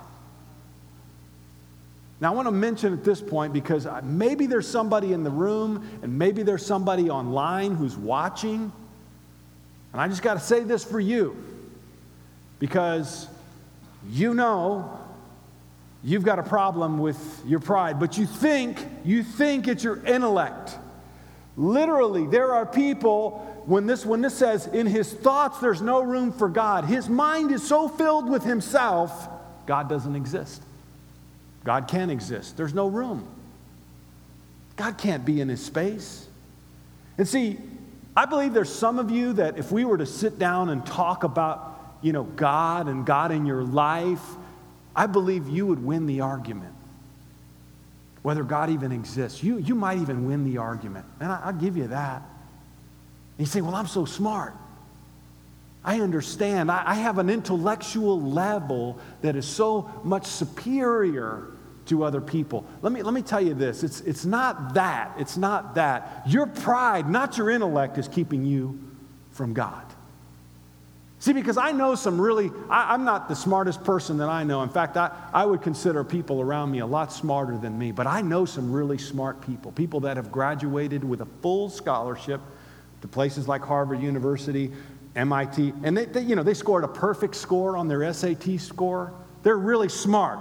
Now, 2.23 2.33
I 2.33 2.37
want 2.37 2.47
to 2.47 2.53
mention 2.53 2.93
at 2.93 3.03
this 3.03 3.21
point 3.21 3.53
because 3.53 3.85
maybe 4.05 4.47
there's 4.47 4.69
somebody 4.69 5.13
in 5.13 5.25
the 5.25 5.31
room 5.31 5.85
and 6.03 6.17
maybe 6.17 6.45
there's 6.45 6.65
somebody 6.65 7.11
online 7.11 7.75
who's 7.75 7.97
watching. 7.97 8.71
And 9.93 10.01
I 10.01 10.07
just 10.07 10.23
got 10.23 10.35
to 10.35 10.41
say 10.41 10.61
this 10.61 10.85
for 10.85 11.01
you 11.01 11.37
because 12.61 13.27
you 14.09 14.35
know 14.35 15.01
you've 16.05 16.23
got 16.23 16.39
a 16.39 16.45
problem 16.45 17.01
with 17.01 17.43
your 17.45 17.59
pride, 17.59 17.99
but 17.99 18.17
you 18.17 18.27
think, 18.27 18.79
you 19.05 19.25
think 19.25 19.67
it's 19.67 19.83
your 19.83 19.97
intellect. 20.07 20.79
Literally, 21.57 22.29
there 22.29 22.55
are 22.55 22.65
people 22.65 23.65
when 23.67 23.89
this 23.89 24.07
when 24.07 24.21
this 24.21 24.39
says 24.39 24.69
in 24.69 24.87
his 24.87 25.13
thoughts 25.13 25.59
there's 25.59 25.83
no 25.83 26.01
room 26.01 26.31
for 26.31 26.49
God. 26.49 26.85
His 26.85 27.09
mind 27.09 27.51
is 27.51 27.67
so 27.67 27.89
filled 27.89 28.31
with 28.31 28.45
himself, 28.45 29.29
God 29.67 29.89
doesn't 29.89 30.15
exist. 30.15 30.63
God 31.65 31.89
can't 31.89 32.11
exist. 32.11 32.57
There's 32.57 32.75
no 32.75 32.89
room. 32.89 33.29
God 34.77 34.99
can't 34.99 35.25
be 35.25 35.41
in 35.41 35.49
his 35.49 35.65
space. 35.65 36.27
And 37.19 37.29
see, 37.29 37.59
I 38.17 38.27
believe 38.27 38.53
there's 38.53 38.75
some 38.75 38.99
of 38.99 39.11
you 39.11 39.35
that 39.35 39.59
if 39.59 39.71
we 39.71 39.85
were 39.85 39.99
to 39.99 40.07
sit 40.07 40.39
down 40.39 40.69
and 40.71 40.85
talk 40.85 41.25
about 41.25 41.73
you 42.03 42.13
know, 42.13 42.25
God 42.25 42.89
and 42.89 43.07
God 43.07 43.31
in 43.31 43.47
your 43.47 43.63
life, 43.63 44.23
I 44.95 45.07
believe 45.07 45.49
you 45.49 45.67
would 45.67 45.85
win 45.85 46.07
the 46.07 46.21
argument. 46.21 46.75
whether 48.23 48.43
God 48.45 48.71
even 48.71 48.93
exists. 48.93 49.43
You, 49.43 49.59
you 49.59 49.75
might 49.75 49.99
even 49.99 50.27
win 50.27 50.45
the 50.45 50.59
argument, 50.59 51.07
and 51.21 51.33
I, 51.33 51.51
will 51.51 51.61
give 51.61 51.77
you 51.77 51.89
that. 51.89 52.23
And 52.23 53.39
you 53.39 53.47
say, 53.47 53.61
Well, 53.61 53.75
I'm 53.75 53.87
so 53.87 54.05
smart. 54.05 54.55
I 55.85 56.01
understand. 56.01 56.71
I, 56.71 56.83
I 56.87 56.95
have 56.95 57.19
an 57.19 57.29
intellectual 57.29 58.21
level 58.21 58.99
that 59.23 59.35
is 59.35 59.47
so 59.47 59.91
much 60.05 60.27
superior 60.27 61.49
to 61.87 62.05
other 62.05 62.21
people. 62.21 62.65
Let 62.81 62.93
me, 62.93 63.03
let 63.03 63.15
me 63.15 63.23
tell 63.23 63.41
you 63.41 63.55
this 63.55 63.83
it's, 63.83 64.01
it's 64.03 64.25
not 64.25 64.75
that. 64.75 65.13
It's 65.19 65.37
not 65.37 65.75
that. 65.75 66.23
Your 66.27 66.47
pride, 66.47 67.09
not 67.09 67.39
your 67.39 67.51
intellect, 67.51 67.99
is 67.99 68.09
keeping 68.09 68.45
you 68.45 68.79
from 69.33 69.53
God. 69.53 69.85
See, 71.23 71.33
because 71.33 71.57
I 71.57 71.71
know 71.71 71.95
some 71.95 72.21
really, 72.21 72.51
I, 72.69 72.95
am 72.95 73.05
not 73.05 73.29
the 73.29 73.37
smartest 73.37 73.85
person 73.85 74.19
that 74.19 74.29
I 74.29 74.43
know. 74.43 74.65
In 74.65 74.69
fact, 74.69 74.97
I, 74.97 75.13
I 75.33 75.47
would 75.47 75.63
consider 75.63 76.03
people 76.03 76.41
around 76.41 76.73
me 76.73 76.81
a 76.81 76.87
lot 76.87 77.13
smarter 77.13 77.57
than 77.57 77.79
me, 77.79 77.93
but 77.93 78.09
I 78.09 78.23
know 78.23 78.45
some 78.45 78.73
really 78.73 78.99
smart 78.99 79.41
people, 79.41 79.71
people 79.71 80.01
that 80.01 80.17
have 80.17 80.33
graduated 80.33 81.05
with 81.05 81.21
a 81.21 81.27
full 81.41 81.71
scholarship 81.71 82.41
to 83.03 83.07
places 83.07 83.47
like 83.47 83.63
Harvard 83.63 84.03
University, 84.03 84.73
MIT, 85.15 85.73
and 85.85 85.97
they, 85.97 86.07
they, 86.07 86.23
you 86.23 86.35
know, 86.35 86.43
they 86.43 86.55
scored 86.55 86.83
a 86.83 86.89
perfect 86.89 87.37
score 87.37 87.77
on 87.77 87.87
their 87.87 88.13
SAT 88.13 88.59
score. 88.59 89.13
They're 89.45 89.57
really 89.57 89.89
smart. 89.89 90.41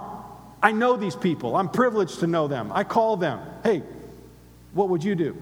I 0.62 0.72
know 0.72 0.96
these 0.96 1.16
people. 1.16 1.56
I'm 1.56 1.68
privileged 1.68 2.20
to 2.20 2.26
know 2.26 2.46
them. 2.46 2.70
I 2.72 2.84
call 2.84 3.16
them, 3.16 3.40
hey, 3.64 3.82
what 4.72 4.88
would 4.88 5.02
you 5.02 5.14
do? 5.14 5.36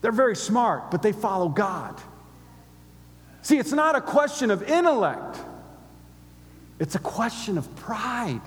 They're 0.00 0.12
very 0.12 0.36
smart, 0.36 0.90
but 0.90 1.02
they 1.02 1.12
follow 1.12 1.48
God. 1.48 2.00
See, 3.42 3.58
it's 3.58 3.72
not 3.72 3.96
a 3.96 4.00
question 4.00 4.50
of 4.50 4.62
intellect, 4.62 5.38
it's 6.78 6.94
a 6.94 7.00
question 7.00 7.58
of 7.58 7.74
pride. 7.76 8.40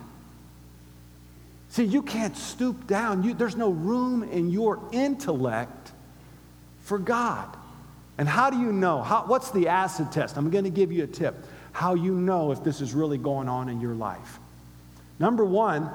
See, 1.69 1.83
you 1.83 2.03
can't 2.03 2.37
stoop 2.37 2.85
down. 2.85 3.23
You, 3.23 3.33
there's 3.33 3.55
no 3.55 3.71
room 3.71 4.21
in 4.21 4.51
your 4.51 4.79
intellect 4.91 5.91
for 6.83 6.99
God. 6.99 7.57
And 8.19 8.29
how 8.29 8.51
do 8.51 8.59
you 8.59 8.71
know? 8.71 9.01
How, 9.01 9.25
what's 9.25 9.49
the 9.49 9.69
acid 9.69 10.11
test? 10.11 10.37
I'm 10.37 10.51
going 10.51 10.65
to 10.65 10.69
give 10.69 10.91
you 10.91 11.03
a 11.03 11.07
tip. 11.07 11.35
How 11.71 11.95
you 11.95 12.13
know 12.13 12.51
if 12.51 12.63
this 12.63 12.79
is 12.79 12.93
really 12.93 13.17
going 13.17 13.49
on 13.49 13.69
in 13.69 13.81
your 13.81 13.95
life. 13.95 14.39
Number 15.19 15.45
one 15.45 15.89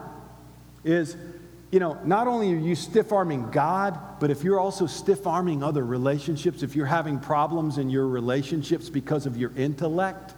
is 0.84 1.16
you 1.70 1.80
know, 1.80 1.98
not 2.04 2.26
only 2.26 2.52
are 2.52 2.56
you 2.56 2.74
stiff 2.74 3.12
arming 3.12 3.50
God, 3.50 3.98
but 4.20 4.30
if 4.30 4.42
you're 4.42 4.58
also 4.58 4.86
stiff 4.86 5.26
arming 5.26 5.62
other 5.62 5.84
relationships, 5.84 6.62
if 6.62 6.74
you're 6.74 6.86
having 6.86 7.18
problems 7.18 7.76
in 7.76 7.90
your 7.90 8.06
relationships 8.06 8.88
because 8.88 9.26
of 9.26 9.36
your 9.36 9.52
intellect, 9.54 10.32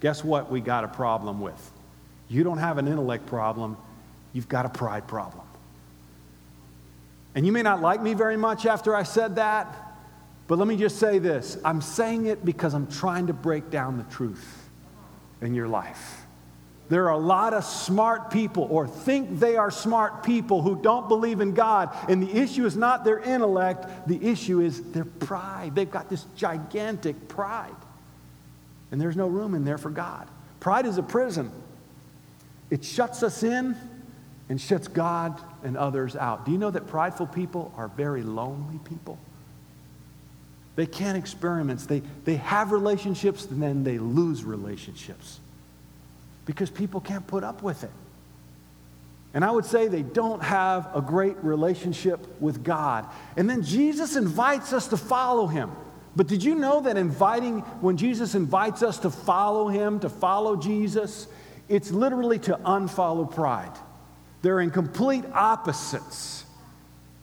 guess 0.00 0.22
what 0.22 0.50
we 0.50 0.60
got 0.60 0.84
a 0.84 0.88
problem 0.88 1.40
with? 1.40 1.72
You 2.28 2.44
don't 2.44 2.58
have 2.58 2.78
an 2.78 2.86
intellect 2.86 3.26
problem, 3.26 3.76
you've 4.32 4.48
got 4.48 4.66
a 4.66 4.68
pride 4.68 5.08
problem. 5.08 5.44
And 7.34 7.44
you 7.44 7.50
may 7.50 7.62
not 7.62 7.80
like 7.80 8.00
me 8.00 8.14
very 8.14 8.36
much 8.36 8.64
after 8.64 8.94
I 8.94 9.02
said 9.02 9.36
that, 9.36 9.96
but 10.46 10.58
let 10.58 10.68
me 10.68 10.76
just 10.76 10.98
say 10.98 11.18
this 11.18 11.58
I'm 11.64 11.80
saying 11.80 12.26
it 12.26 12.44
because 12.44 12.72
I'm 12.72 12.86
trying 12.86 13.26
to 13.26 13.32
break 13.32 13.70
down 13.70 13.98
the 13.98 14.04
truth 14.04 14.68
in 15.40 15.54
your 15.54 15.66
life. 15.66 16.17
There 16.88 17.04
are 17.06 17.12
a 17.12 17.18
lot 17.18 17.52
of 17.52 17.64
smart 17.64 18.30
people 18.30 18.66
or 18.70 18.86
think 18.86 19.38
they 19.38 19.56
are 19.56 19.70
smart 19.70 20.22
people 20.22 20.62
who 20.62 20.80
don't 20.80 21.08
believe 21.08 21.40
in 21.40 21.52
God. 21.52 21.94
And 22.08 22.22
the 22.22 22.34
issue 22.34 22.64
is 22.64 22.76
not 22.76 23.04
their 23.04 23.18
intellect, 23.18 24.08
the 24.08 24.24
issue 24.26 24.60
is 24.60 24.82
their 24.92 25.04
pride. 25.04 25.74
They've 25.74 25.90
got 25.90 26.08
this 26.08 26.24
gigantic 26.36 27.28
pride. 27.28 27.74
And 28.90 28.98
there's 28.98 29.16
no 29.16 29.26
room 29.26 29.54
in 29.54 29.64
there 29.64 29.76
for 29.76 29.90
God. 29.90 30.28
Pride 30.60 30.86
is 30.86 30.96
a 30.96 31.02
prison, 31.02 31.52
it 32.70 32.84
shuts 32.84 33.22
us 33.22 33.42
in 33.42 33.76
and 34.48 34.58
shuts 34.58 34.88
God 34.88 35.38
and 35.62 35.76
others 35.76 36.16
out. 36.16 36.46
Do 36.46 36.52
you 36.52 36.58
know 36.58 36.70
that 36.70 36.86
prideful 36.86 37.26
people 37.26 37.72
are 37.76 37.88
very 37.88 38.22
lonely 38.22 38.78
people? 38.84 39.18
They 40.74 40.86
can't 40.86 41.18
experiment. 41.18 41.80
They, 41.80 42.00
they 42.24 42.36
have 42.36 42.72
relationships 42.72 43.44
and 43.44 43.62
then 43.62 43.84
they 43.84 43.98
lose 43.98 44.42
relationships 44.42 45.40
because 46.48 46.70
people 46.70 46.98
can't 46.98 47.26
put 47.26 47.44
up 47.44 47.62
with 47.62 47.84
it. 47.84 47.90
And 49.34 49.44
I 49.44 49.50
would 49.50 49.66
say 49.66 49.86
they 49.86 50.00
don't 50.00 50.42
have 50.42 50.88
a 50.96 51.02
great 51.02 51.36
relationship 51.44 52.40
with 52.40 52.64
God. 52.64 53.06
And 53.36 53.50
then 53.50 53.62
Jesus 53.62 54.16
invites 54.16 54.72
us 54.72 54.88
to 54.88 54.96
follow 54.96 55.46
him. 55.46 55.70
But 56.16 56.26
did 56.26 56.42
you 56.42 56.54
know 56.54 56.80
that 56.80 56.96
inviting, 56.96 57.58
when 57.82 57.98
Jesus 57.98 58.34
invites 58.34 58.82
us 58.82 58.98
to 59.00 59.10
follow 59.10 59.68
him, 59.68 60.00
to 60.00 60.08
follow 60.08 60.56
Jesus, 60.56 61.26
it's 61.68 61.90
literally 61.90 62.38
to 62.38 62.56
unfollow 62.56 63.30
pride? 63.30 63.76
They're 64.40 64.60
in 64.60 64.70
complete 64.70 65.26
opposites. 65.34 66.46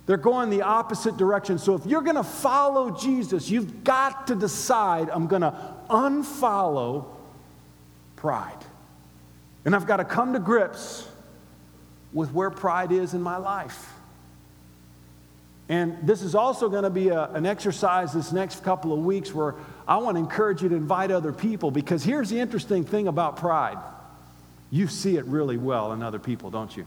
They're 0.05 0.17
going 0.17 0.51
the 0.51 0.61
opposite 0.61 1.17
direction. 1.17 1.57
So 1.57 1.73
if 1.73 1.87
you're 1.87 2.03
going 2.03 2.15
to 2.15 2.23
follow 2.23 2.91
Jesus, 2.91 3.49
you've 3.49 3.83
got 3.83 4.27
to 4.27 4.35
decide 4.35 5.09
I'm 5.09 5.25
going 5.25 5.41
to 5.41 5.73
unfollow 5.89 7.07
pride. 8.17 8.63
And 9.65 9.75
I've 9.75 9.87
got 9.87 9.97
to 9.97 10.05
come 10.05 10.33
to 10.33 10.39
grips 10.39 11.07
with 12.13 12.31
where 12.31 12.49
pride 12.49 12.91
is 12.91 13.13
in 13.13 13.21
my 13.21 13.37
life. 13.37 13.91
And 15.67 15.97
this 16.03 16.21
is 16.21 16.35
also 16.35 16.69
going 16.69 16.83
to 16.83 16.91
be 16.91 17.09
a, 17.09 17.23
an 17.31 17.45
exercise 17.45 18.13
this 18.13 18.31
next 18.31 18.63
couple 18.63 18.93
of 18.93 18.99
weeks 18.99 19.33
where 19.33 19.55
I 19.87 19.97
want 19.97 20.15
to 20.15 20.19
encourage 20.19 20.61
you 20.61 20.69
to 20.69 20.75
invite 20.75 21.09
other 21.09 21.33
people 21.33 21.71
because 21.71 22.03
here's 22.03 22.29
the 22.29 22.39
interesting 22.39 22.83
thing 22.85 23.07
about 23.07 23.37
pride 23.37 23.77
you 24.71 24.87
see 24.87 25.15
it 25.15 25.25
really 25.25 25.57
well 25.57 25.93
in 25.93 26.01
other 26.03 26.19
people, 26.19 26.49
don't 26.49 26.75
you? 26.75 26.85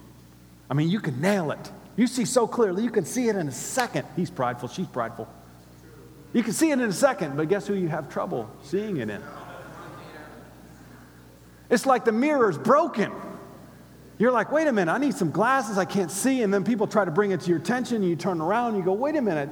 I 0.68 0.75
mean, 0.75 0.90
you 0.90 1.00
can 1.00 1.20
nail 1.20 1.52
it. 1.52 1.70
You 1.97 2.06
see 2.06 2.25
so 2.25 2.47
clearly, 2.47 2.82
you 2.82 2.90
can 2.90 3.04
see 3.04 3.28
it 3.28 3.37
in 3.37 3.49
a 3.49 3.52
second. 3.52 4.06
He's 4.14 4.30
prideful, 4.30 4.68
she's 4.68 4.87
prideful. 4.87 5.28
You 6.32 6.42
can 6.42 6.52
see 6.52 6.70
it 6.70 6.75
in 6.75 6.82
a 6.82 6.92
second, 6.92 7.37
but 7.37 7.49
guess 7.49 7.66
who 7.66 7.75
you 7.75 7.88
have 7.88 8.11
trouble 8.11 8.50
seeing 8.62 8.99
it 8.99 9.08
in? 9.08 9.23
It's 11.71 11.87
like 11.87 12.05
the 12.05 12.13
mirror's 12.13 12.57
broken. 12.57 13.13
You're 14.19 14.33
like, 14.33 14.51
wait 14.51 14.67
a 14.67 14.73
minute, 14.73 14.91
I 14.91 14.99
need 14.99 15.15
some 15.15 15.31
glasses, 15.31 15.79
I 15.79 15.85
can't 15.85 16.11
see. 16.11 16.43
And 16.43 16.53
then 16.53 16.65
people 16.65 16.87
try 16.87 17.05
to 17.05 17.11
bring 17.11 17.31
it 17.31 17.41
to 17.43 17.49
your 17.49 17.59
attention, 17.59 17.97
and 17.97 18.09
you 18.09 18.17
turn 18.17 18.41
around 18.41 18.71
and 18.71 18.79
you 18.79 18.83
go, 18.83 18.93
wait 18.93 19.15
a 19.17 19.23
minute, 19.23 19.51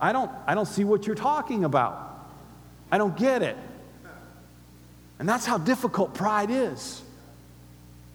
I 0.00 0.12
don't, 0.12 0.30
I 0.46 0.54
don't 0.54 0.66
see 0.66 0.84
what 0.84 1.06
you're 1.06 1.16
talking 1.16 1.64
about. 1.64 2.30
I 2.90 2.96
don't 2.96 3.16
get 3.16 3.42
it. 3.42 3.56
And 5.18 5.28
that's 5.28 5.44
how 5.44 5.58
difficult 5.58 6.14
pride 6.14 6.50
is, 6.50 7.02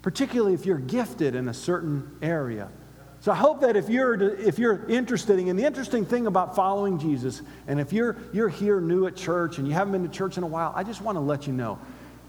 particularly 0.01 0.53
if 0.53 0.65
you're 0.65 0.79
gifted 0.79 1.35
in 1.35 1.47
a 1.47 1.53
certain 1.53 2.09
area. 2.21 2.69
So 3.19 3.31
I 3.31 3.35
hope 3.35 3.61
that 3.61 3.75
if 3.75 3.87
you're, 3.87 4.35
if 4.37 4.57
you're 4.57 4.85
interested, 4.89 5.39
in 5.39 5.55
the 5.55 5.63
interesting 5.63 6.05
thing 6.05 6.27
about 6.27 6.55
following 6.55 6.99
Jesus, 6.99 7.41
and 7.67 7.79
if 7.79 7.93
you're, 7.93 8.17
you're 8.33 8.49
here 8.49 8.81
new 8.81 9.05
at 9.05 9.15
church 9.15 9.59
and 9.59 9.67
you 9.67 9.73
haven't 9.73 9.93
been 9.93 10.03
to 10.03 10.09
church 10.09 10.37
in 10.37 10.43
a 10.43 10.47
while, 10.47 10.73
I 10.75 10.83
just 10.83 11.01
want 11.01 11.17
to 11.17 11.21
let 11.21 11.45
you 11.45 11.53
know 11.53 11.77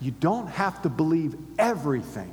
you 0.01 0.11
don't 0.11 0.49
have 0.49 0.83
to 0.83 0.89
believe 0.89 1.37
everything 1.59 2.33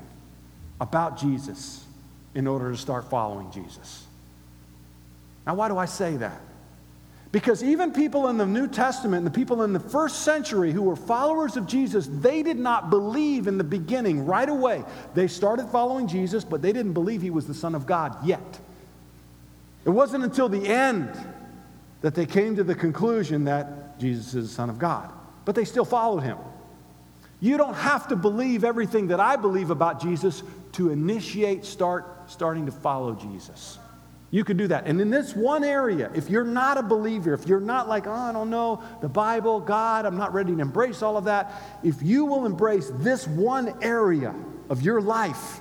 about 0.80 1.18
Jesus 1.18 1.86
in 2.34 2.48
order 2.48 2.72
to 2.72 2.77
start 2.77 3.10
following 3.10 3.51
Jesus. 3.51 4.06
Now, 5.46 5.56
why 5.56 5.68
do 5.68 5.77
I 5.77 5.86
say 5.86 6.18
that? 6.18 6.39
Because 7.32 7.63
even 7.63 7.94
people 7.94 8.27
in 8.27 8.38
the 8.38 8.46
New 8.46 8.68
Testament, 8.68 9.24
the 9.24 9.32
people 9.32 9.63
in 9.63 9.72
the 9.72 9.80
first 9.80 10.24
century 10.24 10.72
who 10.72 10.82
were 10.82 10.98
followers 10.98 11.56
of 11.56 11.65
Jesus, 11.65 12.08
they 12.12 12.44
did 12.44 12.60
not 12.60 12.89
believe 12.89 13.48
in 13.48 13.58
the 13.58 13.63
beginning 13.63 14.25
right 14.25 14.50
away. 14.50 14.84
They 15.13 15.27
started 15.27 15.68
following 15.68 16.08
Jesus, 16.08 16.44
but 16.44 16.62
they 16.62 16.74
didn't 16.74 16.94
believe 16.94 17.22
he 17.22 17.30
was 17.30 17.48
the 17.48 17.53
Son 17.53 17.74
of 17.74 17.86
God 17.86 18.18
yet. 18.25 18.60
It 19.86 19.89
wasn't 19.89 20.25
until 20.25 20.50
the 20.50 20.68
end 20.68 21.10
that 22.01 22.15
they 22.15 22.25
came 22.25 22.56
to 22.58 22.63
the 22.63 22.75
conclusion 22.75 23.46
that 23.46 23.98
Jesus 23.98 24.34
is 24.34 24.50
the 24.50 24.53
Son 24.53 24.70
of 24.70 24.77
God. 24.77 25.12
But 25.46 25.56
they 25.56 25.65
still 25.65 25.86
followed 25.86 26.22
him. 26.22 26.38
You 27.41 27.57
don't 27.57 27.74
have 27.74 28.07
to 28.10 28.15
believe 28.15 28.63
everything 28.63 29.07
that 29.07 29.19
I 29.19 29.36
believe 29.36 29.71
about 29.71 30.00
Jesus 30.00 30.43
to 30.74 30.91
initiate, 30.91 31.65
start 31.65 32.29
starting 32.29 32.67
to 32.67 32.71
follow 32.71 33.15
Jesus. 33.15 33.79
You 34.29 34.45
can 34.45 34.55
do 34.55 34.67
that. 34.67 34.86
And 34.86 35.01
in 35.01 35.10
this 35.10 35.36
one 35.36 35.63
area, 35.63 36.10
if 36.15 36.29
you're 36.29 36.45
not 36.45 36.77
a 36.77 36.83
believer, 36.83 37.33
if 37.33 37.48
you're 37.48 37.60
not 37.60 37.89
like, 37.89 38.07
oh, 38.07 38.13
I 38.13 38.31
don't 38.31 38.50
know, 38.50 38.81
the 39.01 39.10
Bible, 39.10 39.60
God, 39.60 40.05
I'm 40.05 40.17
not 40.17 40.33
ready 40.33 40.55
to 40.55 40.62
embrace 40.62 41.01
all 41.01 41.17
of 41.17 41.25
that, 41.25 41.51
if 41.83 42.01
you 42.01 42.24
will 42.25 42.45
embrace 42.45 42.89
this 42.95 43.27
one 43.27 43.75
area 43.83 44.33
of 44.69 44.83
your 44.83 45.01
life, 45.01 45.60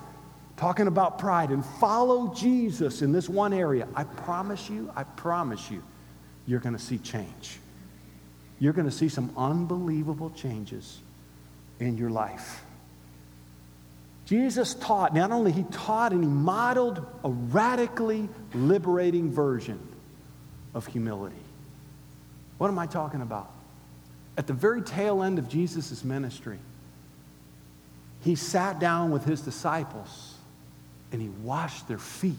talking 0.57 0.87
about 0.87 1.19
pride, 1.19 1.51
and 1.51 1.65
follow 1.65 2.33
Jesus 2.33 3.03
in 3.03 3.11
this 3.11 3.29
one 3.29 3.53
area, 3.53 3.89
I 3.97 4.05
promise 4.05 4.71
you, 4.71 4.93
I 4.95 5.03
promise 5.03 5.69
you, 5.71 5.83
you're 6.47 6.61
going 6.61 6.77
to 6.77 6.83
see 6.83 6.99
change. 6.99 7.59
You're 8.61 8.75
going 8.75 8.89
to 8.89 8.95
see 8.95 9.09
some 9.09 9.33
unbelievable 9.37 10.31
changes 10.31 11.01
in 11.81 11.97
your 11.97 12.11
life. 12.11 12.63
Jesus 14.27 14.75
taught, 14.75 15.13
not 15.13 15.33
only 15.33 15.51
he 15.51 15.65
taught 15.65 16.13
and 16.13 16.23
he 16.23 16.31
modeled 16.31 17.05
a 17.25 17.31
radically 17.31 18.29
liberating 18.55 19.33
version 19.33 19.81
of 20.73 20.87
humility. 20.87 21.35
What 22.59 22.69
am 22.69 22.79
I 22.79 22.87
talking 22.87 23.23
about? 23.23 23.51
At 24.37 24.47
the 24.47 24.53
very 24.53 24.83
tail 24.83 25.23
end 25.23 25.41
of 25.41 25.49
Jesus' 25.49 26.05
ministry, 26.05 26.59
he 28.21 28.37
sat 28.37 28.79
down 28.79 29.11
with 29.11 29.25
his 29.25 29.41
disciples 29.41 30.35
and 31.11 31.21
he 31.21 31.29
washed 31.29 31.89
their 31.89 31.99
feet 31.99 32.37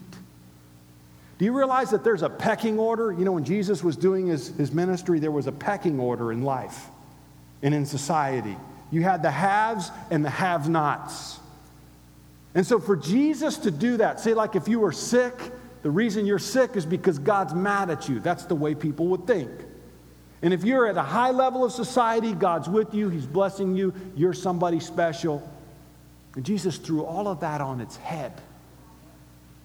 Do 1.42 1.46
you 1.46 1.56
realize 1.58 1.90
that 1.90 2.04
there's 2.04 2.22
a 2.22 2.30
pecking 2.30 2.78
order? 2.78 3.10
You 3.10 3.24
know, 3.24 3.32
when 3.32 3.44
Jesus 3.44 3.82
was 3.82 3.96
doing 3.96 4.28
his, 4.28 4.56
his 4.56 4.70
ministry, 4.70 5.18
there 5.18 5.32
was 5.32 5.48
a 5.48 5.52
pecking 5.52 5.98
order 5.98 6.30
in 6.30 6.42
life 6.42 6.86
and 7.62 7.74
in 7.74 7.84
society. 7.84 8.56
You 8.92 9.02
had 9.02 9.22
the 9.22 9.30
haves 9.30 9.90
and 10.10 10.24
the 10.24 10.30
have 10.30 10.68
nots. 10.68 11.40
And 12.54 12.64
so, 12.64 12.78
for 12.78 12.94
Jesus 12.94 13.56
to 13.58 13.70
do 13.70 13.96
that, 13.96 14.20
say, 14.20 14.34
like 14.34 14.54
if 14.54 14.68
you 14.68 14.78
were 14.78 14.92
sick, 14.92 15.34
the 15.82 15.90
reason 15.90 16.26
you're 16.26 16.38
sick 16.38 16.76
is 16.76 16.86
because 16.86 17.18
God's 17.18 17.54
mad 17.54 17.90
at 17.90 18.08
you. 18.08 18.20
That's 18.20 18.44
the 18.44 18.54
way 18.54 18.74
people 18.74 19.08
would 19.08 19.26
think. 19.26 19.50
And 20.42 20.52
if 20.52 20.62
you're 20.62 20.86
at 20.86 20.96
a 20.96 21.02
high 21.02 21.30
level 21.30 21.64
of 21.64 21.72
society, 21.72 22.34
God's 22.34 22.68
with 22.68 22.94
you, 22.94 23.08
He's 23.08 23.26
blessing 23.26 23.74
you, 23.74 23.94
you're 24.14 24.34
somebody 24.34 24.78
special. 24.78 25.48
And 26.34 26.44
Jesus 26.44 26.76
threw 26.76 27.04
all 27.04 27.28
of 27.28 27.40
that 27.40 27.60
on 27.60 27.80
its 27.80 27.96
head. 27.96 28.32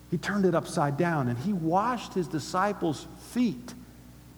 He 0.09 0.17
turned 0.17 0.45
it 0.45 0.55
upside 0.55 0.97
down 0.97 1.27
and 1.27 1.37
He 1.37 1.51
washed 1.51 2.13
His 2.13 2.27
disciples' 2.27 3.07
feet. 3.31 3.73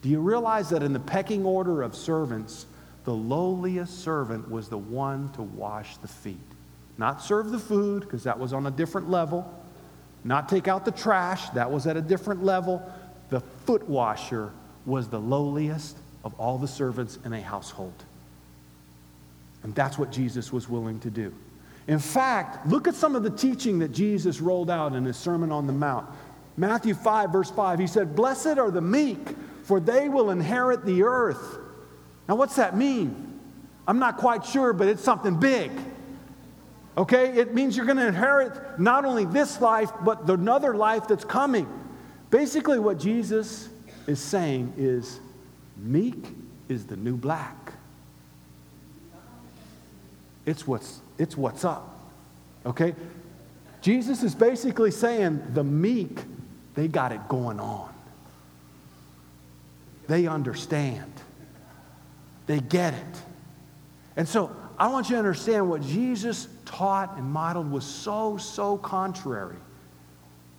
Do 0.01 0.09
you 0.09 0.19
realize 0.19 0.69
that 0.69 0.81
in 0.81 0.93
the 0.93 0.99
pecking 0.99 1.45
order 1.45 1.83
of 1.83 1.95
servants, 1.95 2.65
the 3.09 3.15
lowliest 3.15 4.03
servant 4.03 4.51
was 4.51 4.69
the 4.69 4.77
one 4.77 5.29
to 5.29 5.41
wash 5.41 5.97
the 5.97 6.07
feet? 6.07 6.37
Not 6.99 7.23
serve 7.23 7.49
the 7.49 7.57
food, 7.57 8.01
because 8.01 8.23
that 8.25 8.37
was 8.37 8.53
on 8.53 8.67
a 8.67 8.71
different 8.71 9.09
level. 9.09 9.51
Not 10.23 10.47
take 10.47 10.67
out 10.67 10.85
the 10.85 10.91
trash, 10.91 11.49
that 11.49 11.71
was 11.71 11.87
at 11.87 11.97
a 11.97 12.01
different 12.01 12.43
level. 12.43 12.87
The 13.31 13.39
foot 13.39 13.89
washer 13.89 14.51
was 14.85 15.07
the 15.07 15.19
lowliest 15.19 15.97
of 16.23 16.39
all 16.39 16.59
the 16.59 16.67
servants 16.67 17.17
in 17.25 17.33
a 17.33 17.41
household. 17.41 17.95
And 19.63 19.73
that's 19.73 19.97
what 19.97 20.11
Jesus 20.11 20.53
was 20.53 20.69
willing 20.69 20.99
to 20.99 21.09
do. 21.09 21.33
In 21.87 21.97
fact, 21.97 22.67
look 22.67 22.87
at 22.87 22.93
some 22.93 23.15
of 23.15 23.23
the 23.23 23.31
teaching 23.31 23.79
that 23.79 23.91
Jesus 23.91 24.39
rolled 24.39 24.69
out 24.69 24.93
in 24.93 25.03
his 25.03 25.17
Sermon 25.17 25.51
on 25.51 25.65
the 25.65 25.73
Mount. 25.73 26.07
Matthew 26.57 26.93
5, 26.93 27.31
verse 27.31 27.49
5, 27.49 27.79
he 27.79 27.87
said, 27.87 28.15
Blessed 28.15 28.59
are 28.59 28.69
the 28.69 28.81
meek, 28.81 29.29
for 29.63 29.79
they 29.79 30.09
will 30.09 30.29
inherit 30.29 30.85
the 30.85 31.01
earth. 31.01 31.57
Now, 32.29 32.35
what's 32.35 32.55
that 32.57 32.77
mean? 32.77 33.39
I'm 33.87 33.97
not 33.97 34.17
quite 34.17 34.45
sure, 34.45 34.71
but 34.71 34.87
it's 34.87 35.03
something 35.03 35.39
big. 35.39 35.71
Okay? 36.95 37.33
It 37.35 37.55
means 37.55 37.75
you're 37.75 37.87
going 37.87 37.97
to 37.97 38.07
inherit 38.07 38.79
not 38.79 39.03
only 39.03 39.25
this 39.25 39.59
life, 39.59 39.89
but 40.05 40.29
another 40.29 40.75
life 40.75 41.07
that's 41.07 41.25
coming. 41.25 41.67
Basically, 42.29 42.77
what 42.77 42.99
Jesus 42.99 43.69
is 44.05 44.19
saying 44.19 44.73
is 44.77 45.19
Meek 45.75 46.23
is 46.67 46.85
the 46.85 46.97
new 46.97 47.17
black. 47.17 47.73
It's 50.45 50.67
what's, 50.67 50.99
it's 51.17 51.35
what's 51.35 51.65
up. 51.65 51.99
Okay? 52.65 52.93
Jesus 53.81 54.21
is 54.23 54.35
basically 54.35 54.91
saying 54.91 55.41
the 55.53 55.63
meek, 55.63 56.19
they 56.75 56.87
got 56.87 57.11
it 57.11 57.27
going 57.27 57.59
on. 57.59 57.91
They 60.07 60.27
understand. 60.27 61.11
They 62.49 62.59
get 62.61 62.95
it. 62.95 63.21
And 64.17 64.27
so 64.27 64.49
I 64.79 64.87
want 64.87 65.07
you 65.07 65.13
to 65.13 65.19
understand 65.19 65.69
what 65.69 65.83
Jesus 65.83 66.47
taught 66.65 67.15
and 67.15 67.31
modeled 67.31 67.69
was 67.69 67.85
so, 67.85 68.37
so 68.37 68.75
contrary 68.75 69.57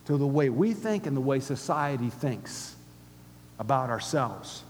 to 0.04 0.16
the 0.16 0.26
way 0.26 0.50
we 0.50 0.72
think 0.72 1.06
and 1.06 1.16
the 1.16 1.20
way 1.20 1.40
society 1.40 2.08
thinks 2.08 2.76
about 3.58 3.90
ourselves. 3.90 4.62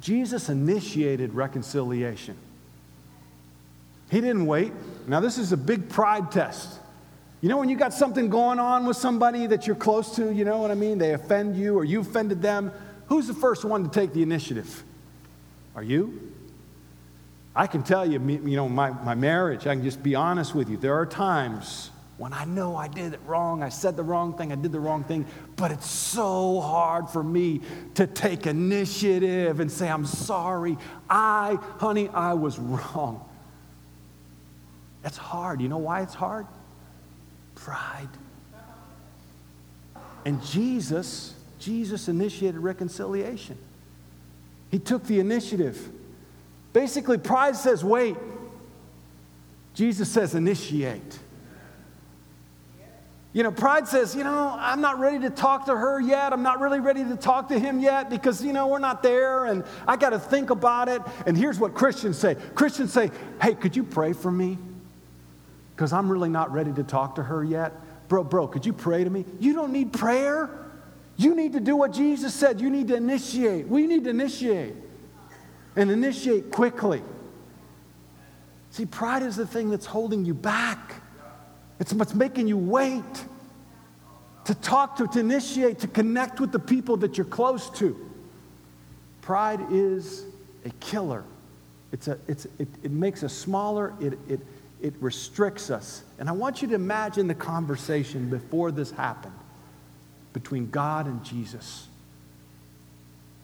Jesus 0.00 0.48
initiated 0.48 1.34
reconciliation. 1.34 2.36
He 4.08 4.20
didn't 4.20 4.46
wait. 4.46 4.72
Now, 5.08 5.18
this 5.18 5.36
is 5.36 5.50
a 5.50 5.56
big 5.56 5.88
pride 5.88 6.30
test. 6.30 6.78
You 7.40 7.48
know, 7.48 7.56
when 7.56 7.68
you 7.68 7.76
got 7.76 7.92
something 7.92 8.28
going 8.28 8.60
on 8.60 8.86
with 8.86 8.98
somebody 8.98 9.48
that 9.48 9.66
you're 9.66 9.74
close 9.74 10.14
to, 10.14 10.32
you 10.32 10.44
know 10.44 10.58
what 10.58 10.70
I 10.70 10.76
mean? 10.76 10.98
They 10.98 11.12
offend 11.12 11.56
you 11.56 11.76
or 11.76 11.84
you 11.84 12.02
offended 12.02 12.40
them. 12.40 12.70
Who's 13.08 13.26
the 13.26 13.34
first 13.34 13.64
one 13.64 13.82
to 13.82 13.90
take 13.90 14.12
the 14.12 14.22
initiative? 14.22 14.84
Are 15.76 15.82
you? 15.82 16.32
I 17.54 17.66
can 17.66 17.82
tell 17.82 18.04
you, 18.04 18.20
you 18.20 18.56
know, 18.56 18.68
my, 18.68 18.90
my 18.90 19.14
marriage, 19.14 19.66
I 19.66 19.74
can 19.74 19.84
just 19.84 20.02
be 20.02 20.14
honest 20.14 20.54
with 20.54 20.68
you. 20.68 20.76
There 20.76 20.94
are 20.94 21.06
times 21.06 21.90
when 22.18 22.32
I 22.32 22.46
know 22.46 22.76
I 22.76 22.88
did 22.88 23.12
it 23.12 23.20
wrong, 23.26 23.62
I 23.62 23.68
said 23.68 23.94
the 23.94 24.02
wrong 24.02 24.36
thing, 24.38 24.50
I 24.50 24.54
did 24.54 24.72
the 24.72 24.80
wrong 24.80 25.04
thing, 25.04 25.26
but 25.56 25.70
it's 25.70 25.90
so 25.90 26.60
hard 26.60 27.10
for 27.10 27.22
me 27.22 27.60
to 27.94 28.06
take 28.06 28.46
initiative 28.46 29.60
and 29.60 29.70
say, 29.70 29.86
I'm 29.88 30.06
sorry. 30.06 30.78
I, 31.10 31.58
honey, 31.78 32.08
I 32.08 32.32
was 32.32 32.58
wrong. 32.58 33.22
That's 35.02 35.18
hard. 35.18 35.60
You 35.60 35.68
know 35.68 35.78
why 35.78 36.00
it's 36.00 36.14
hard? 36.14 36.46
Pride. 37.54 38.08
And 40.24 40.42
Jesus, 40.42 41.34
Jesus 41.58 42.08
initiated 42.08 42.60
reconciliation. 42.60 43.58
He 44.76 44.80
took 44.80 45.04
the 45.04 45.20
initiative. 45.20 45.88
Basically, 46.74 47.16
pride 47.16 47.56
says, 47.56 47.82
wait. 47.82 48.14
Jesus 49.72 50.10
says, 50.10 50.34
initiate. 50.34 51.18
You 53.32 53.42
know, 53.42 53.50
pride 53.52 53.88
says, 53.88 54.14
you 54.14 54.22
know, 54.22 54.54
I'm 54.54 54.82
not 54.82 54.98
ready 54.98 55.20
to 55.20 55.30
talk 55.30 55.64
to 55.64 55.74
her 55.74 55.98
yet. 55.98 56.34
I'm 56.34 56.42
not 56.42 56.60
really 56.60 56.80
ready 56.80 57.02
to 57.04 57.16
talk 57.16 57.48
to 57.48 57.58
him 57.58 57.80
yet 57.80 58.10
because, 58.10 58.44
you 58.44 58.52
know, 58.52 58.66
we're 58.66 58.78
not 58.78 59.02
there 59.02 59.46
and 59.46 59.64
I 59.88 59.96
got 59.96 60.10
to 60.10 60.18
think 60.18 60.50
about 60.50 60.90
it. 60.90 61.00
And 61.24 61.38
here's 61.38 61.58
what 61.58 61.72
Christians 61.72 62.18
say 62.18 62.34
Christians 62.54 62.92
say, 62.92 63.10
hey, 63.40 63.54
could 63.54 63.74
you 63.74 63.82
pray 63.82 64.12
for 64.12 64.30
me? 64.30 64.58
Because 65.74 65.94
I'm 65.94 66.12
really 66.12 66.28
not 66.28 66.52
ready 66.52 66.74
to 66.74 66.82
talk 66.82 67.14
to 67.14 67.22
her 67.22 67.42
yet. 67.42 67.72
Bro, 68.08 68.24
bro, 68.24 68.46
could 68.46 68.66
you 68.66 68.74
pray 68.74 69.04
to 69.04 69.08
me? 69.08 69.24
You 69.40 69.54
don't 69.54 69.72
need 69.72 69.94
prayer. 69.94 70.65
You 71.16 71.34
need 71.34 71.54
to 71.54 71.60
do 71.60 71.76
what 71.76 71.92
Jesus 71.92 72.34
said. 72.34 72.60
You 72.60 72.70
need 72.70 72.88
to 72.88 72.96
initiate. 72.96 73.66
We 73.68 73.86
need 73.86 74.04
to 74.04 74.10
initiate 74.10 74.74
and 75.74 75.90
initiate 75.90 76.50
quickly. 76.50 77.02
See, 78.70 78.84
pride 78.84 79.22
is 79.22 79.36
the 79.36 79.46
thing 79.46 79.70
that's 79.70 79.86
holding 79.86 80.24
you 80.24 80.34
back. 80.34 81.00
It's 81.80 81.92
what's 81.92 82.14
making 82.14 82.48
you 82.48 82.58
wait 82.58 83.24
to 84.44 84.54
talk 84.54 84.96
to, 84.96 85.06
to 85.08 85.20
initiate, 85.20 85.78
to 85.80 85.88
connect 85.88 86.40
with 86.40 86.52
the 86.52 86.58
people 86.58 86.98
that 86.98 87.16
you're 87.16 87.24
close 87.24 87.70
to. 87.70 88.10
Pride 89.22 89.60
is 89.70 90.24
a 90.64 90.70
killer. 90.80 91.24
It's 91.92 92.08
a, 92.08 92.18
it's, 92.28 92.44
it, 92.58 92.68
it 92.82 92.90
makes 92.90 93.22
us 93.22 93.32
smaller, 93.32 93.94
it, 94.00 94.18
it, 94.28 94.40
it 94.82 94.94
restricts 95.00 95.70
us. 95.70 96.04
And 96.18 96.28
I 96.28 96.32
want 96.32 96.60
you 96.60 96.68
to 96.68 96.74
imagine 96.74 97.26
the 97.26 97.34
conversation 97.34 98.28
before 98.28 98.70
this 98.70 98.90
happened 98.90 99.34
between 100.36 100.68
God 100.68 101.06
and 101.06 101.24
Jesus. 101.24 101.88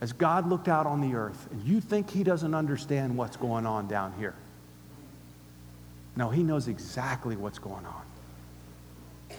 As 0.03 0.13
God 0.13 0.47
looked 0.47 0.69
out 0.69 0.85
on 0.85 1.01
the 1.01 1.17
earth, 1.17 1.49
and 1.51 1.63
you 1.63 1.81
think 1.81 2.11
He 2.11 2.23
doesn't 2.23 2.55
understand 2.55 3.17
what's 3.17 3.39
going 3.39 3.65
on 3.65 3.89
down 3.89 4.13
here. 4.19 4.35
No, 6.17 6.29
He 6.29 6.43
knows 6.43 6.69
exactly 6.69 7.35
what's 7.35 7.59
going 7.59 7.87
on. 7.87 8.03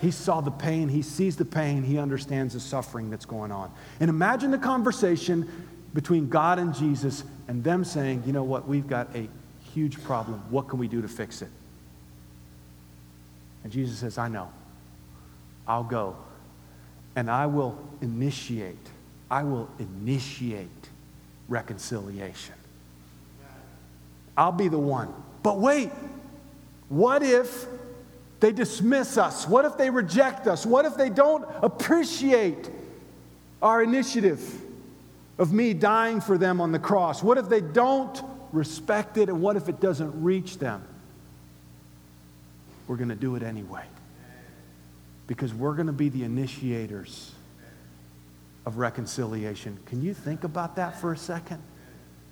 He 0.02 0.10
saw 0.10 0.42
the 0.42 0.50
pain, 0.50 0.90
he 0.90 1.04
sees 1.04 1.36
the 1.36 1.46
pain, 1.46 1.84
he 1.84 2.00
understands 2.00 2.56
the 2.56 2.60
suffering 2.60 3.12
that's 3.12 3.26
going 3.26 3.52
on. 3.52 3.72
And 4.00 4.10
imagine 4.10 4.50
the 4.50 4.58
conversation 4.58 5.48
between 5.94 6.30
God 6.30 6.58
and 6.58 6.74
Jesus 6.74 7.24
and 7.48 7.64
them 7.64 7.84
saying, 7.84 8.24
you 8.26 8.34
know 8.34 8.44
what, 8.44 8.68
we've 8.68 8.88
got 8.88 9.16
a 9.16 9.30
huge 9.76 10.04
problem. 10.04 10.42
What 10.50 10.68
can 10.68 10.80
we 10.80 10.88
do 10.88 11.04
to 11.04 11.08
fix 11.08 11.44
it? 11.44 11.50
And 13.64 13.72
Jesus 13.72 14.00
says, 14.00 14.18
I 14.18 14.28
know. 14.28 14.50
I'll 15.68 15.84
go. 15.84 16.18
And 17.16 17.30
I 17.30 17.46
will 17.46 17.78
initiate, 18.02 18.90
I 19.30 19.44
will 19.44 19.70
initiate 19.80 20.70
reconciliation. 21.48 22.56
I'll 24.36 24.52
be 24.52 24.68
the 24.68 24.80
one. 24.80 25.14
But 25.44 25.60
wait, 25.60 25.92
what 26.90 27.22
if 27.22 27.68
they 28.40 28.52
dismiss 28.52 29.18
us? 29.18 29.48
What 29.48 29.66
if 29.66 29.78
they 29.78 29.90
reject 29.90 30.48
us? 30.48 30.66
What 30.66 30.86
if 30.86 30.96
they 30.96 31.10
don't 31.10 31.46
appreciate 31.62 32.70
our 33.62 33.84
initiative 33.84 34.62
of 35.38 35.54
me 35.54 35.74
dying 35.74 36.20
for 36.20 36.38
them 36.38 36.60
on 36.60 36.72
the 36.72 36.80
cross? 36.80 37.22
What 37.24 37.38
if 37.38 37.48
they 37.48 37.62
don't 37.62 38.22
respect 38.52 39.18
it? 39.18 39.30
And 39.30 39.42
what 39.42 39.56
if 39.56 39.70
it 39.70 39.80
doesn't 39.80 40.24
reach 40.24 40.58
them? 40.58 40.84
We're 42.88 42.98
going 42.98 43.10
to 43.10 43.16
do 43.16 43.36
it 43.36 43.44
anyway. 43.44 43.86
Because 45.28 45.54
we're 45.54 45.74
going 45.74 45.88
to 45.88 45.94
be 45.94 46.10
the 46.10 46.24
initiators 46.24 47.32
of 48.66 48.78
reconciliation. 48.78 49.78
Can 49.86 50.02
you 50.02 50.14
think 50.14 50.44
about 50.44 50.76
that 50.78 51.00
for 51.00 51.12
a 51.12 51.18
second? 51.18 51.62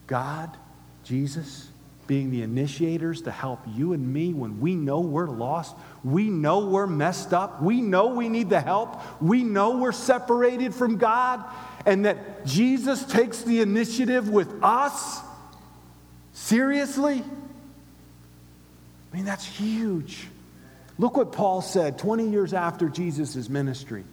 God, 0.08 0.56
Jesus, 1.04 1.70
being 2.08 2.32
the 2.32 2.42
initiators 2.42 3.22
to 3.22 3.32
help 3.32 3.60
you 3.74 3.94
and 3.94 4.12
me 4.14 4.34
when 4.34 4.60
we 4.60 4.76
know 4.76 5.00
we're 5.00 5.30
lost, 5.30 5.76
we 6.04 6.30
know 6.30 6.68
we're 6.68 6.88
messed 6.88 7.34
up, 7.34 7.62
we 7.62 7.82
know 7.82 8.08
we 8.08 8.28
need 8.28 8.50
the 8.50 8.60
help, 8.60 9.02
we 9.22 9.44
know 9.44 9.78
we're 9.78 9.92
separated 9.92 10.74
from 10.74 10.98
God, 10.98 11.44
and 11.86 12.06
that 12.06 12.46
Jesus 12.46 13.06
takes 13.06 13.42
the 13.44 13.62
initiative 13.62 14.30
with 14.30 14.64
us. 14.64 15.22
Seriously? 16.34 17.24
I 19.12 19.16
mean, 19.16 19.26
that's 19.26 19.46
huge. 19.46 20.28
Look 21.02 21.18
what 21.18 21.32
Paul 21.32 21.64
said 21.64 21.98
20 21.98 22.30
years 22.30 22.54
after 22.54 22.88
Jesus' 22.88 23.50
ministry. 23.50 24.04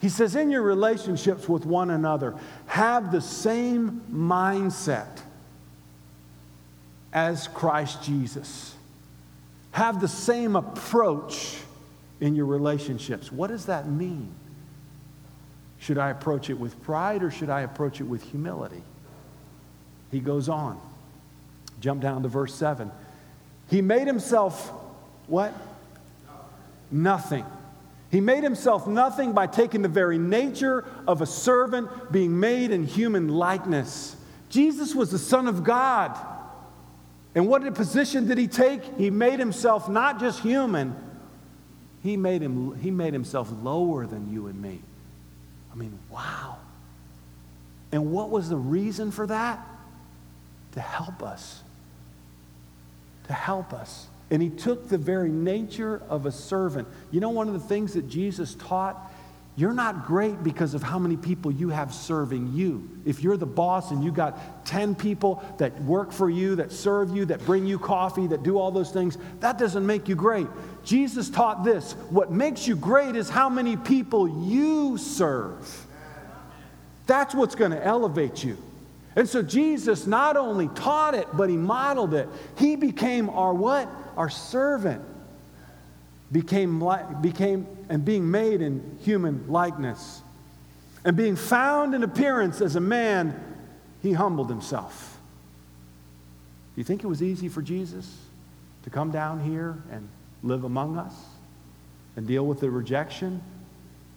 He 0.00 0.08
says, 0.08 0.36
in 0.36 0.48
your 0.48 0.62
relationships 0.62 1.48
with 1.48 1.66
one 1.66 1.90
another, 1.90 2.36
have 2.66 3.10
the 3.10 3.20
same 3.20 4.00
mindset 4.12 5.08
as 7.12 7.48
Christ 7.48 8.04
Jesus. 8.04 8.76
Have 9.72 10.00
the 10.00 10.06
same 10.06 10.54
approach 10.54 11.56
in 12.20 12.36
your 12.36 12.46
relationships. 12.46 13.32
What 13.32 13.48
does 13.48 13.66
that 13.66 13.88
mean? 13.88 14.32
Should 15.80 15.98
I 15.98 16.10
approach 16.10 16.48
it 16.48 16.60
with 16.60 16.80
pride 16.84 17.24
or 17.24 17.32
should 17.32 17.50
I 17.50 17.62
approach 17.62 18.00
it 18.00 18.04
with 18.04 18.22
humility? 18.22 18.84
He 20.12 20.20
goes 20.20 20.48
on. 20.48 20.80
Jump 21.80 22.02
down 22.02 22.22
to 22.22 22.28
verse 22.28 22.54
7. 22.54 22.92
He 23.68 23.82
made 23.82 24.06
himself 24.06 24.70
what? 25.26 25.52
Nothing. 26.90 27.44
He 28.10 28.20
made 28.20 28.42
himself 28.42 28.86
nothing 28.86 29.32
by 29.32 29.46
taking 29.46 29.82
the 29.82 29.88
very 29.88 30.18
nature 30.18 30.84
of 31.06 31.20
a 31.20 31.26
servant, 31.26 32.12
being 32.12 32.38
made 32.38 32.70
in 32.70 32.84
human 32.84 33.28
likeness. 33.28 34.16
Jesus 34.48 34.94
was 34.94 35.10
the 35.10 35.18
Son 35.18 35.48
of 35.48 35.64
God. 35.64 36.16
And 37.34 37.48
what 37.48 37.66
a 37.66 37.72
position 37.72 38.26
did 38.28 38.38
he 38.38 38.46
take? 38.46 38.82
He 38.96 39.10
made 39.10 39.38
himself 39.38 39.88
not 39.88 40.20
just 40.20 40.40
human, 40.40 40.96
he 42.02 42.16
made, 42.16 42.40
him, 42.40 42.78
he 42.80 42.90
made 42.90 43.12
himself 43.12 43.50
lower 43.62 44.06
than 44.06 44.32
you 44.32 44.46
and 44.46 44.62
me. 44.62 44.80
I 45.72 45.74
mean, 45.74 45.98
wow. 46.08 46.58
And 47.90 48.12
what 48.12 48.30
was 48.30 48.48
the 48.48 48.56
reason 48.56 49.10
for 49.10 49.26
that? 49.26 49.66
To 50.72 50.80
help 50.80 51.22
us. 51.22 51.62
To 53.26 53.32
help 53.32 53.72
us. 53.72 54.06
And 54.30 54.42
he 54.42 54.50
took 54.50 54.88
the 54.88 54.98
very 54.98 55.30
nature 55.30 56.02
of 56.08 56.26
a 56.26 56.32
servant. 56.32 56.88
You 57.10 57.20
know, 57.20 57.30
one 57.30 57.46
of 57.48 57.54
the 57.54 57.60
things 57.60 57.94
that 57.94 58.08
Jesus 58.08 58.54
taught? 58.54 59.12
You're 59.58 59.72
not 59.72 60.06
great 60.06 60.42
because 60.42 60.74
of 60.74 60.82
how 60.82 60.98
many 60.98 61.16
people 61.16 61.50
you 61.50 61.70
have 61.70 61.94
serving 61.94 62.52
you. 62.52 62.90
If 63.06 63.22
you're 63.22 63.38
the 63.38 63.46
boss 63.46 63.90
and 63.90 64.04
you 64.04 64.12
got 64.12 64.66
10 64.66 64.94
people 64.94 65.42
that 65.56 65.80
work 65.82 66.12
for 66.12 66.28
you, 66.28 66.56
that 66.56 66.72
serve 66.72 67.16
you, 67.16 67.24
that 67.26 67.44
bring 67.46 67.66
you 67.66 67.78
coffee, 67.78 68.26
that 68.26 68.42
do 68.42 68.58
all 68.58 68.70
those 68.70 68.90
things, 68.90 69.16
that 69.40 69.56
doesn't 69.56 69.86
make 69.86 70.08
you 70.08 70.14
great. 70.14 70.46
Jesus 70.84 71.30
taught 71.30 71.64
this 71.64 71.92
what 72.10 72.30
makes 72.30 72.66
you 72.66 72.76
great 72.76 73.16
is 73.16 73.30
how 73.30 73.48
many 73.48 73.78
people 73.78 74.46
you 74.46 74.98
serve. 74.98 75.86
That's 77.06 77.34
what's 77.34 77.54
going 77.54 77.70
to 77.70 77.82
elevate 77.82 78.44
you. 78.44 78.58
And 79.16 79.26
so 79.26 79.40
Jesus 79.40 80.06
not 80.06 80.36
only 80.36 80.68
taught 80.68 81.14
it, 81.14 81.26
but 81.32 81.48
he 81.48 81.56
modeled 81.56 82.12
it. 82.12 82.28
He 82.58 82.76
became 82.76 83.30
our 83.30 83.54
what? 83.54 83.88
Our 84.16 84.28
servant. 84.28 85.02
Became, 86.30 86.84
became 87.22 87.66
and 87.88 88.04
being 88.04 88.30
made 88.30 88.60
in 88.60 88.98
human 89.02 89.46
likeness. 89.48 90.20
And 91.04 91.16
being 91.16 91.36
found 91.36 91.94
in 91.94 92.02
appearance 92.02 92.60
as 92.60 92.76
a 92.76 92.80
man, 92.80 93.42
he 94.02 94.12
humbled 94.12 94.50
himself. 94.50 95.18
Do 96.74 96.80
you 96.80 96.84
think 96.84 97.02
it 97.02 97.06
was 97.06 97.22
easy 97.22 97.48
for 97.48 97.62
Jesus 97.62 98.18
to 98.84 98.90
come 98.90 99.10
down 99.10 99.40
here 99.40 99.78
and 99.90 100.06
live 100.42 100.64
among 100.64 100.98
us 100.98 101.14
and 102.16 102.26
deal 102.26 102.44
with 102.44 102.60
the 102.60 102.70
rejection, 102.70 103.40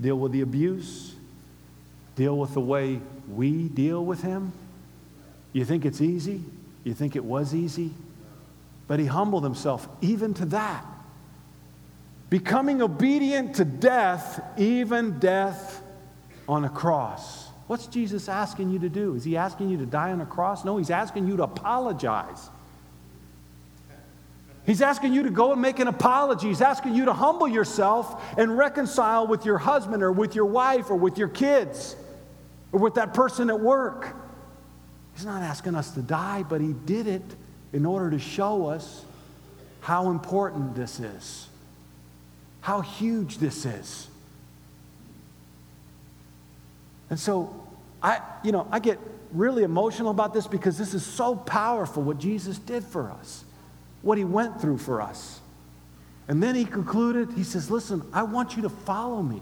deal 0.02 0.18
with 0.18 0.34
the 0.34 0.42
abuse, 0.42 1.14
deal 2.16 2.38
with 2.38 2.54
the 2.54 2.60
way 2.60 3.00
we 3.30 3.70
deal 3.70 4.04
with 4.04 4.24
him? 4.24 4.52
You 5.54 5.66
think 5.66 5.86
it's 5.86 6.02
easy? 6.02 6.44
You 6.84 6.94
think 6.94 7.16
it 7.16 7.24
was 7.24 7.56
easy? 7.56 7.92
But 8.88 9.00
he 9.00 9.06
humbled 9.06 9.44
himself 9.44 9.88
even 10.02 10.34
to 10.36 10.46
that. 10.46 10.86
Becoming 12.30 12.82
obedient 12.82 13.56
to 13.56 13.66
death, 13.66 14.42
even 14.58 15.20
death 15.20 15.82
on 16.48 16.66
a 16.66 16.70
cross. 16.70 17.48
What's 17.68 17.88
Jesus 17.88 18.30
asking 18.30 18.72
you 18.72 18.80
to 18.80 18.90
do? 18.90 19.16
Is 19.16 19.24
he 19.24 19.38
asking 19.38 19.70
you 19.70 19.78
to 19.78 19.86
die 19.86 20.12
on 20.12 20.22
a 20.22 20.26
cross? 20.26 20.66
No, 20.66 20.78
he's 20.78 20.90
asking 20.90 21.28
you 21.28 21.38
to 21.38 21.44
apologize. 21.44 22.50
He's 24.66 24.82
asking 24.82 25.14
you 25.14 25.24
to 25.24 25.32
go 25.32 25.52
and 25.54 25.62
make 25.62 25.80
an 25.80 25.88
apology. 25.88 26.48
He's 26.48 26.62
asking 26.62 26.94
you 26.94 27.06
to 27.06 27.14
humble 27.14 27.48
yourself 27.48 28.24
and 28.38 28.56
reconcile 28.56 29.26
with 29.26 29.46
your 29.46 29.58
husband 29.58 30.04
or 30.04 30.12
with 30.12 30.36
your 30.36 30.46
wife 30.46 30.92
or 30.92 30.96
with 30.96 31.18
your 31.18 31.28
kids 31.28 31.96
or 32.72 32.80
with 32.80 32.96
that 32.96 33.14
person 33.14 33.50
at 33.50 33.60
work. 33.60 34.16
He's 35.20 35.26
not 35.26 35.42
asking 35.42 35.76
us 35.76 35.92
to 35.96 36.02
die, 36.02 36.46
but 36.48 36.62
He 36.62 36.72
did 36.86 37.06
it 37.06 37.22
in 37.74 37.86
order 37.86 38.10
to 38.12 38.20
show 38.20 38.68
us 38.68 39.04
how 39.82 40.12
important 40.12 40.76
this 40.76 41.02
is, 41.02 41.50
how 42.62 42.80
huge 42.80 43.38
this 43.40 43.66
is. 43.66 44.08
And 47.10 47.20
so, 47.20 47.68
I, 48.02 48.22
you 48.46 48.54
know, 48.54 48.66
I 48.72 48.80
get 48.80 48.98
really 49.34 49.64
emotional 49.64 50.10
about 50.10 50.34
this 50.34 50.48
because 50.48 50.78
this 50.78 50.94
is 50.94 51.06
so 51.06 51.36
powerful 51.36 52.02
what 52.02 52.18
Jesus 52.18 52.58
did 52.58 52.86
for 52.86 53.12
us, 53.12 53.44
what 54.02 54.18
He 54.18 54.24
went 54.24 54.62
through 54.62 54.78
for 54.78 55.02
us. 55.02 55.42
And 56.30 56.42
then 56.42 56.56
He 56.56 56.64
concluded, 56.64 57.34
He 57.34 57.44
says, 57.44 57.70
Listen, 57.70 58.04
I 58.14 58.24
want 58.24 58.56
you 58.56 58.62
to 58.62 58.70
follow 58.70 59.22
me. 59.22 59.42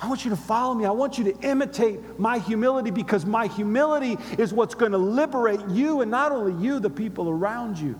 I 0.00 0.08
want 0.08 0.24
you 0.24 0.30
to 0.30 0.36
follow 0.36 0.74
me. 0.74 0.84
I 0.84 0.90
want 0.90 1.18
you 1.18 1.24
to 1.24 1.38
imitate 1.40 2.18
my 2.18 2.38
humility 2.38 2.90
because 2.90 3.26
my 3.26 3.48
humility 3.48 4.16
is 4.38 4.52
what's 4.52 4.74
going 4.74 4.92
to 4.92 4.98
liberate 4.98 5.60
you 5.68 6.02
and 6.02 6.10
not 6.10 6.30
only 6.30 6.64
you, 6.64 6.78
the 6.78 6.90
people 6.90 7.28
around 7.28 7.78
you. 7.78 7.98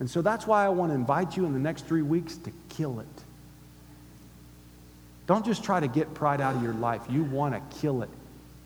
And 0.00 0.10
so 0.10 0.22
that's 0.22 0.46
why 0.46 0.64
I 0.64 0.70
want 0.70 0.90
to 0.90 0.94
invite 0.94 1.36
you 1.36 1.44
in 1.44 1.52
the 1.52 1.58
next 1.58 1.86
three 1.86 2.02
weeks 2.02 2.36
to 2.38 2.52
kill 2.70 3.00
it. 3.00 3.24
Don't 5.26 5.44
just 5.44 5.62
try 5.62 5.80
to 5.80 5.86
get 5.88 6.12
pride 6.14 6.40
out 6.40 6.56
of 6.56 6.62
your 6.62 6.74
life. 6.74 7.02
You 7.08 7.24
want 7.24 7.54
to 7.54 7.78
kill 7.78 8.02
it. 8.02 8.10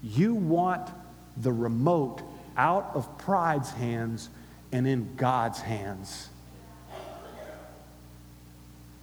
You 0.03 0.35
want 0.35 0.89
the 1.37 1.53
remote 1.53 2.23
out 2.57 2.91
of 2.95 3.19
pride's 3.19 3.71
hands 3.71 4.31
and 4.73 4.87
in 4.87 5.15
God's 5.17 5.61
hands. 5.61 6.29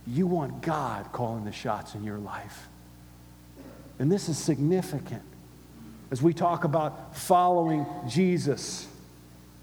You 0.05 0.27
want 0.27 0.61
God 0.61 1.11
calling 1.11 1.45
the 1.45 1.51
shots 1.51 1.95
in 1.95 2.03
your 2.03 2.17
life. 2.17 2.67
And 3.99 4.11
this 4.11 4.27
is 4.27 4.37
significant 4.37 5.21
as 6.11 6.21
we 6.21 6.33
talk 6.33 6.63
about 6.63 7.15
following 7.15 7.85
Jesus. 8.07 8.87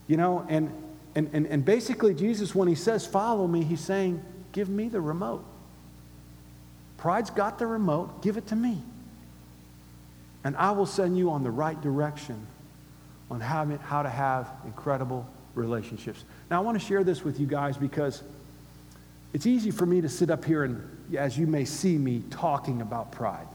You 0.06 0.16
know, 0.16 0.46
and, 0.48 0.72
and, 1.14 1.30
and, 1.32 1.46
and 1.46 1.64
basically, 1.64 2.14
Jesus, 2.14 2.54
when 2.54 2.68
he 2.68 2.74
says, 2.74 3.06
Follow 3.06 3.46
me, 3.46 3.62
he's 3.62 3.80
saying, 3.80 4.22
Give 4.52 4.68
me 4.68 4.88
the 4.88 5.00
remote. 5.00 5.44
Pride's 6.96 7.30
got 7.30 7.58
the 7.58 7.66
remote, 7.66 8.22
give 8.22 8.36
it 8.36 8.46
to 8.48 8.56
me. 8.56 8.82
And 10.44 10.56
I 10.56 10.70
will 10.72 10.86
send 10.86 11.16
you 11.16 11.30
on 11.30 11.42
the 11.42 11.50
right 11.50 11.80
direction 11.80 12.46
on 13.30 13.40
how, 13.40 13.64
how 13.78 14.02
to 14.02 14.08
have 14.08 14.50
incredible 14.64 15.26
relationships. 15.54 16.24
Now, 16.50 16.60
I 16.60 16.64
want 16.64 16.80
to 16.80 16.84
share 16.84 17.04
this 17.04 17.24
with 17.24 17.38
you 17.38 17.46
guys 17.46 17.76
because 17.76 18.22
it's 19.32 19.46
easy 19.46 19.70
for 19.70 19.86
me 19.86 20.00
to 20.00 20.08
sit 20.08 20.30
up 20.30 20.44
here 20.44 20.64
and, 20.64 21.16
as 21.16 21.38
you 21.38 21.46
may 21.46 21.64
see 21.64 21.96
me, 21.96 22.22
talking 22.30 22.82
about 22.82 23.12
pride. 23.12 23.46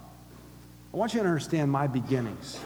I 0.93 0.97
want 0.97 1.13
you 1.13 1.19
to 1.19 1.25
understand 1.25 1.71
my 1.71 1.87
beginnings. 1.87 2.57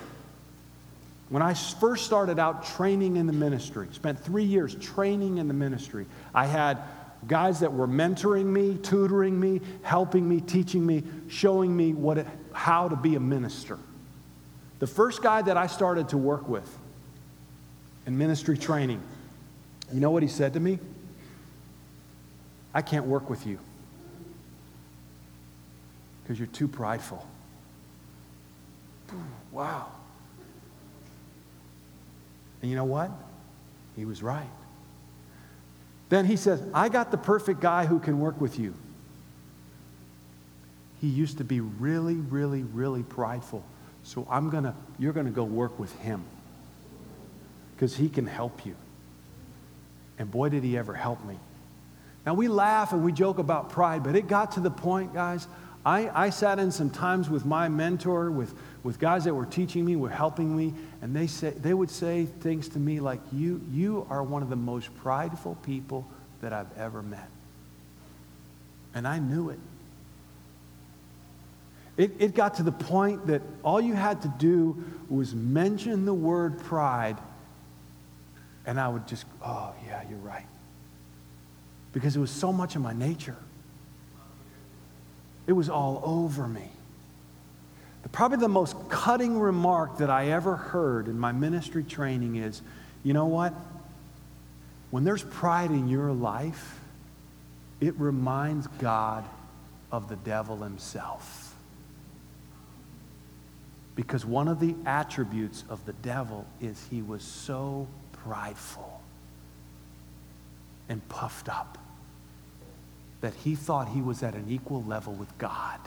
When 1.29 1.41
I 1.41 1.53
first 1.53 2.05
started 2.05 2.39
out 2.39 2.65
training 2.65 3.15
in 3.15 3.27
the 3.27 3.33
ministry, 3.33 3.87
spent 3.91 4.19
three 4.19 4.43
years 4.43 4.75
training 4.75 5.37
in 5.37 5.47
the 5.47 5.53
ministry, 5.53 6.05
I 6.33 6.45
had 6.45 6.79
guys 7.27 7.59
that 7.59 7.73
were 7.73 7.87
mentoring 7.87 8.45
me, 8.45 8.77
tutoring 8.77 9.39
me, 9.39 9.61
helping 9.83 10.27
me, 10.27 10.41
teaching 10.41 10.85
me, 10.85 11.03
showing 11.27 11.75
me 11.75 11.93
what 11.93 12.19
it, 12.19 12.27
how 12.53 12.87
to 12.87 12.95
be 12.95 13.15
a 13.15 13.19
minister. 13.19 13.77
The 14.79 14.87
first 14.87 15.21
guy 15.21 15.41
that 15.41 15.57
I 15.57 15.67
started 15.67 16.09
to 16.09 16.17
work 16.17 16.47
with 16.47 16.77
in 18.05 18.17
ministry 18.17 18.57
training, 18.57 19.01
you 19.91 19.99
know 19.99 20.11
what 20.11 20.23
he 20.23 20.29
said 20.29 20.53
to 20.53 20.59
me? 20.59 20.79
I 22.73 22.81
can't 22.81 23.05
work 23.05 23.29
with 23.29 23.45
you 23.47 23.59
because 26.23 26.37
you're 26.37 26.47
too 26.47 26.67
prideful. 26.67 27.25
Wow. 29.51 29.87
And 32.61 32.69
you 32.69 32.77
know 32.77 32.85
what? 32.85 33.09
He 33.95 34.05
was 34.05 34.21
right. 34.21 34.49
Then 36.09 36.25
he 36.25 36.35
says, 36.35 36.61
I 36.73 36.89
got 36.89 37.11
the 37.11 37.17
perfect 37.17 37.61
guy 37.61 37.85
who 37.85 37.99
can 37.99 38.19
work 38.19 38.39
with 38.39 38.59
you. 38.59 38.73
He 41.01 41.07
used 41.07 41.37
to 41.37 41.43
be 41.43 41.61
really, 41.61 42.15
really, 42.15 42.63
really 42.63 43.03
prideful. 43.03 43.63
So 44.03 44.27
I'm 44.29 44.49
gonna, 44.49 44.75
you're 44.97 45.13
gonna 45.13 45.29
go 45.31 45.43
work 45.43 45.79
with 45.79 45.95
him. 45.99 46.23
Because 47.75 47.95
he 47.95 48.09
can 48.09 48.27
help 48.27 48.65
you. 48.65 48.75
And 50.17 50.29
boy, 50.29 50.49
did 50.49 50.63
he 50.63 50.77
ever 50.77 50.93
help 50.93 51.23
me. 51.25 51.39
Now, 52.29 52.35
we 52.35 52.47
laugh 52.47 52.93
and 52.93 53.03
we 53.03 53.11
joke 53.11 53.39
about 53.39 53.71
pride, 53.71 54.03
but 54.03 54.15
it 54.15 54.27
got 54.27 54.51
to 54.51 54.59
the 54.59 54.69
point, 54.69 55.15
guys. 55.15 55.47
I, 55.83 56.25
I 56.27 56.29
sat 56.29 56.59
in 56.59 56.69
some 56.69 56.91
times 56.91 57.27
with 57.27 57.43
my 57.43 57.69
mentor, 57.69 58.29
with, 58.29 58.53
with 58.83 58.99
guys 58.99 59.23
that 59.23 59.33
were 59.33 59.47
teaching 59.47 59.83
me, 59.83 59.95
were 59.95 60.11
helping 60.11 60.55
me, 60.55 60.75
and 61.01 61.15
they, 61.15 61.25
say, 61.25 61.49
they 61.49 61.73
would 61.73 61.89
say 61.89 62.25
things 62.25 62.69
to 62.69 62.77
me 62.77 62.99
like, 62.99 63.19
you, 63.33 63.59
you 63.71 64.05
are 64.11 64.21
one 64.21 64.43
of 64.43 64.51
the 64.51 64.55
most 64.55 64.95
prideful 64.97 65.55
people 65.63 66.07
that 66.41 66.53
I've 66.53 66.71
ever 66.77 67.01
met. 67.01 67.27
And 68.93 69.07
I 69.07 69.17
knew 69.17 69.49
it. 69.49 69.59
It, 71.97 72.11
it 72.19 72.35
got 72.35 72.53
to 72.57 72.63
the 72.63 72.71
point 72.71 73.25
that 73.25 73.41
all 73.63 73.81
you 73.81 73.95
had 73.95 74.21
to 74.21 74.33
do 74.37 74.83
was 75.09 75.33
mention 75.33 76.05
the 76.05 76.13
word 76.13 76.59
pride, 76.59 77.17
and 78.67 78.79
I 78.79 78.87
would 78.87 79.07
just, 79.07 79.25
oh, 79.43 79.73
yeah, 79.87 80.03
you're 80.07 80.19
right. 80.19 80.45
Because 81.91 82.15
it 82.15 82.19
was 82.19 82.31
so 82.31 82.53
much 82.53 82.75
of 82.75 82.81
my 82.81 82.93
nature, 82.93 83.37
it 85.47 85.53
was 85.53 85.69
all 85.69 86.01
over 86.03 86.47
me. 86.47 86.69
Probably 88.11 88.37
the 88.37 88.47
most 88.47 88.75
cutting 88.89 89.39
remark 89.39 89.99
that 89.99 90.09
I 90.09 90.31
ever 90.31 90.55
heard 90.55 91.07
in 91.07 91.19
my 91.19 91.31
ministry 91.31 91.83
training 91.83 92.37
is 92.37 92.61
you 93.03 93.13
know 93.13 93.27
what? 93.27 93.53
When 94.91 95.03
there's 95.03 95.23
pride 95.23 95.71
in 95.71 95.87
your 95.87 96.11
life, 96.11 96.79
it 97.79 97.93
reminds 97.97 98.67
God 98.79 99.25
of 99.91 100.09
the 100.09 100.15
devil 100.17 100.57
himself. 100.57 101.55
Because 103.95 104.25
one 104.25 104.47
of 104.47 104.59
the 104.59 104.75
attributes 104.85 105.63
of 105.69 105.85
the 105.85 105.93
devil 105.93 106.45
is 106.59 106.83
he 106.89 107.01
was 107.01 107.21
so 107.23 107.87
prideful 108.11 108.88
and 110.89 111.07
puffed 111.07 111.47
up 111.47 111.77
that 113.21 113.33
he 113.33 113.55
thought 113.55 113.89
he 113.89 114.01
was 114.01 114.23
at 114.23 114.33
an 114.33 114.45
equal 114.49 114.83
level 114.83 115.13
with 115.13 115.37
God. 115.37 115.79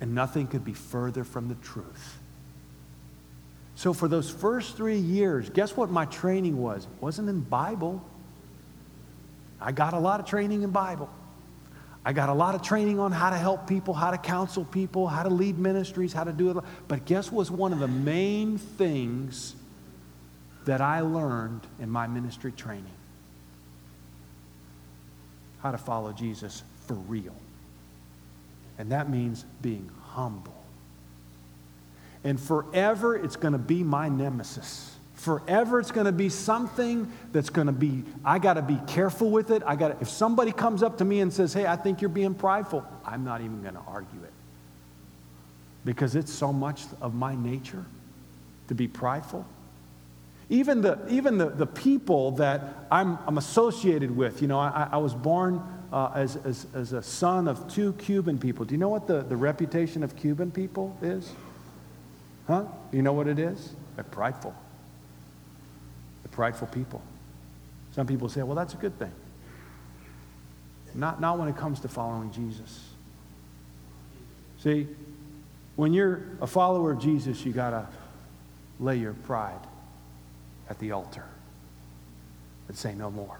And 0.00 0.14
nothing 0.14 0.46
could 0.46 0.64
be 0.64 0.74
further 0.74 1.24
from 1.24 1.48
the 1.48 1.54
truth. 1.56 2.18
So 3.74 3.92
for 3.92 4.08
those 4.08 4.30
first 4.30 4.76
three 4.76 4.98
years, 4.98 5.48
guess 5.50 5.76
what 5.76 5.90
my 5.90 6.04
training 6.06 6.56
was? 6.56 6.84
It 6.84 7.02
wasn't 7.02 7.28
in 7.28 7.40
Bible. 7.40 8.04
I 9.60 9.72
got 9.72 9.94
a 9.94 9.98
lot 9.98 10.20
of 10.20 10.26
training 10.26 10.62
in 10.62 10.70
Bible. 10.70 11.08
I 12.04 12.12
got 12.12 12.28
a 12.28 12.34
lot 12.34 12.54
of 12.54 12.62
training 12.62 12.98
on 12.98 13.12
how 13.12 13.30
to 13.30 13.36
help 13.36 13.68
people, 13.68 13.94
how 13.94 14.10
to 14.10 14.18
counsel 14.18 14.64
people, 14.64 15.06
how 15.06 15.22
to 15.22 15.30
lead 15.30 15.58
ministries, 15.58 16.12
how 16.12 16.24
to 16.24 16.32
do 16.32 16.50
it. 16.50 16.64
But 16.88 17.04
guess 17.04 17.30
what's 17.30 17.50
one 17.50 17.72
of 17.72 17.78
the 17.78 17.88
main 17.88 18.58
things 18.58 19.54
that 20.64 20.80
I 20.80 21.00
learned 21.00 21.66
in 21.80 21.90
my 21.90 22.06
ministry 22.06 22.52
training? 22.52 22.86
How 25.62 25.70
to 25.70 25.78
follow 25.78 26.12
Jesus 26.12 26.62
for 26.86 26.94
real. 26.94 27.34
And 28.78 28.90
that 28.92 29.08
means 29.08 29.44
being 29.60 29.90
humble. 30.10 30.54
And 32.24 32.40
forever, 32.40 33.16
it's 33.16 33.36
going 33.36 33.52
to 33.52 33.58
be 33.58 33.82
my 33.82 34.08
nemesis. 34.08 34.96
Forever, 35.14 35.78
it's 35.78 35.92
going 35.92 36.06
to 36.06 36.12
be 36.12 36.28
something 36.28 37.12
that's 37.32 37.50
going 37.50 37.68
to 37.68 37.72
be, 37.72 38.02
I 38.24 38.38
got 38.38 38.54
to 38.54 38.62
be 38.62 38.78
careful 38.88 39.30
with 39.30 39.50
it. 39.50 39.62
I 39.64 39.76
got 39.76 40.02
if 40.02 40.08
somebody 40.08 40.50
comes 40.50 40.82
up 40.82 40.98
to 40.98 41.04
me 41.04 41.20
and 41.20 41.32
says, 41.32 41.52
hey, 41.52 41.66
I 41.66 41.76
think 41.76 42.00
you're 42.00 42.08
being 42.08 42.34
prideful, 42.34 42.84
I'm 43.04 43.24
not 43.24 43.40
even 43.40 43.62
going 43.62 43.74
to 43.74 43.82
argue 43.86 44.20
it. 44.24 44.32
Because 45.84 46.16
it's 46.16 46.32
so 46.32 46.52
much 46.52 46.82
of 47.00 47.14
my 47.14 47.36
nature 47.36 47.84
to 48.68 48.74
be 48.74 48.88
prideful. 48.88 49.44
Even 50.52 50.82
the, 50.82 50.98
even 51.08 51.38
the, 51.38 51.48
the 51.48 51.66
people 51.66 52.32
that 52.32 52.84
I'm, 52.90 53.18
I'm 53.26 53.38
associated 53.38 54.14
with, 54.14 54.42
you 54.42 54.48
know, 54.48 54.58
I, 54.58 54.86
I 54.92 54.98
was 54.98 55.14
born 55.14 55.62
uh, 55.90 56.10
as, 56.14 56.36
as, 56.44 56.66
as 56.74 56.92
a 56.92 57.02
son 57.02 57.48
of 57.48 57.72
two 57.72 57.94
Cuban 57.94 58.38
people. 58.38 58.66
Do 58.66 58.74
you 58.74 58.78
know 58.78 58.90
what 58.90 59.06
the, 59.06 59.22
the 59.22 59.34
reputation 59.34 60.02
of 60.02 60.14
Cuban 60.14 60.50
people 60.50 60.94
is? 61.00 61.32
Huh? 62.46 62.66
You 62.92 63.00
know 63.00 63.14
what 63.14 63.28
it 63.28 63.38
is? 63.38 63.72
They're 63.94 64.04
prideful. 64.04 64.54
They're 66.22 66.32
prideful 66.32 66.66
people. 66.66 67.00
Some 67.92 68.06
people 68.06 68.28
say, 68.28 68.42
well, 68.42 68.54
that's 68.54 68.74
a 68.74 68.76
good 68.76 68.98
thing. 68.98 69.12
Not, 70.94 71.18
not 71.18 71.38
when 71.38 71.48
it 71.48 71.56
comes 71.56 71.80
to 71.80 71.88
following 71.88 72.30
Jesus. 72.30 72.90
See, 74.58 74.86
when 75.76 75.94
you're 75.94 76.24
a 76.42 76.46
follower 76.46 76.92
of 76.92 77.00
Jesus, 77.00 77.42
you 77.46 77.52
got 77.52 77.70
to 77.70 77.88
lay 78.78 78.98
your 78.98 79.14
pride 79.14 79.66
at 80.68 80.78
the 80.78 80.92
altar 80.92 81.24
and 82.68 82.76
say 82.76 82.94
no 82.94 83.10
more. 83.10 83.38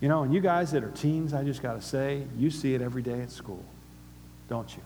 You 0.00 0.08
know, 0.08 0.22
and 0.22 0.34
you 0.34 0.40
guys 0.40 0.72
that 0.72 0.84
are 0.84 0.90
teens, 0.90 1.32
I 1.32 1.44
just 1.44 1.62
got 1.62 1.74
to 1.74 1.82
say, 1.82 2.24
you 2.36 2.50
see 2.50 2.74
it 2.74 2.82
every 2.82 3.02
day 3.02 3.20
at 3.20 3.30
school, 3.30 3.64
don't 4.48 4.74
you? 4.76 4.82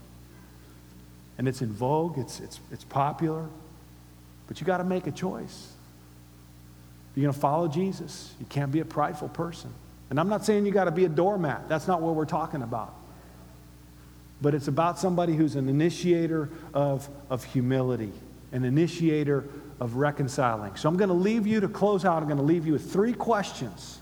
and 1.39 1.47
it's 1.47 1.63
in 1.63 1.73
vogue, 1.73 2.19
it's, 2.19 2.41
it's, 2.41 2.61
it's 2.73 2.85
popular, 2.85 3.47
but 4.49 4.61
you 4.61 4.67
got 4.67 4.79
to 4.79 4.85
make 4.85 5.07
a 5.07 5.13
choice. 5.13 5.73
You're 7.15 7.23
going 7.23 7.35
to 7.35 7.41
follow 7.41 7.69
Jesus, 7.69 8.35
you 8.39 8.47
can't 8.47 8.71
be 8.71 8.81
a 8.81 8.85
prideful 8.85 9.29
person. 9.29 9.73
And 10.11 10.19
I'm 10.19 10.29
not 10.29 10.45
saying 10.45 10.67
you 10.67 10.73
got 10.73 10.85
to 10.85 10.91
be 10.91 11.05
a 11.05 11.09
doormat, 11.09 11.69
that's 11.69 11.87
not 11.87 12.03
what 12.03 12.15
we're 12.15 12.27
talking 12.27 12.63
about. 12.63 12.95
But 14.41 14.55
it's 14.55 14.69
about 14.69 14.99
somebody 14.99 15.35
who's 15.35 15.57
an 15.57 15.69
initiator 15.69 16.49
of, 16.75 17.09
of 17.31 17.45
humility, 17.45 18.13
an 18.53 18.65
initiator 18.65 19.45
of 19.81 19.97
reconciling. 19.97 20.77
So 20.77 20.89
I'm 20.89 20.97
going 20.97 21.09
to 21.09 21.15
leave 21.15 21.47
you 21.47 21.61
to 21.61 21.69
close 21.69 22.05
out. 22.05 22.23
I'm 22.23 22.29
going 22.29 22.39
to 22.39 22.45
leave 22.45 22.67
you 22.67 22.73
with 22.73 22.93
three 22.93 23.13
questions. 23.13 23.99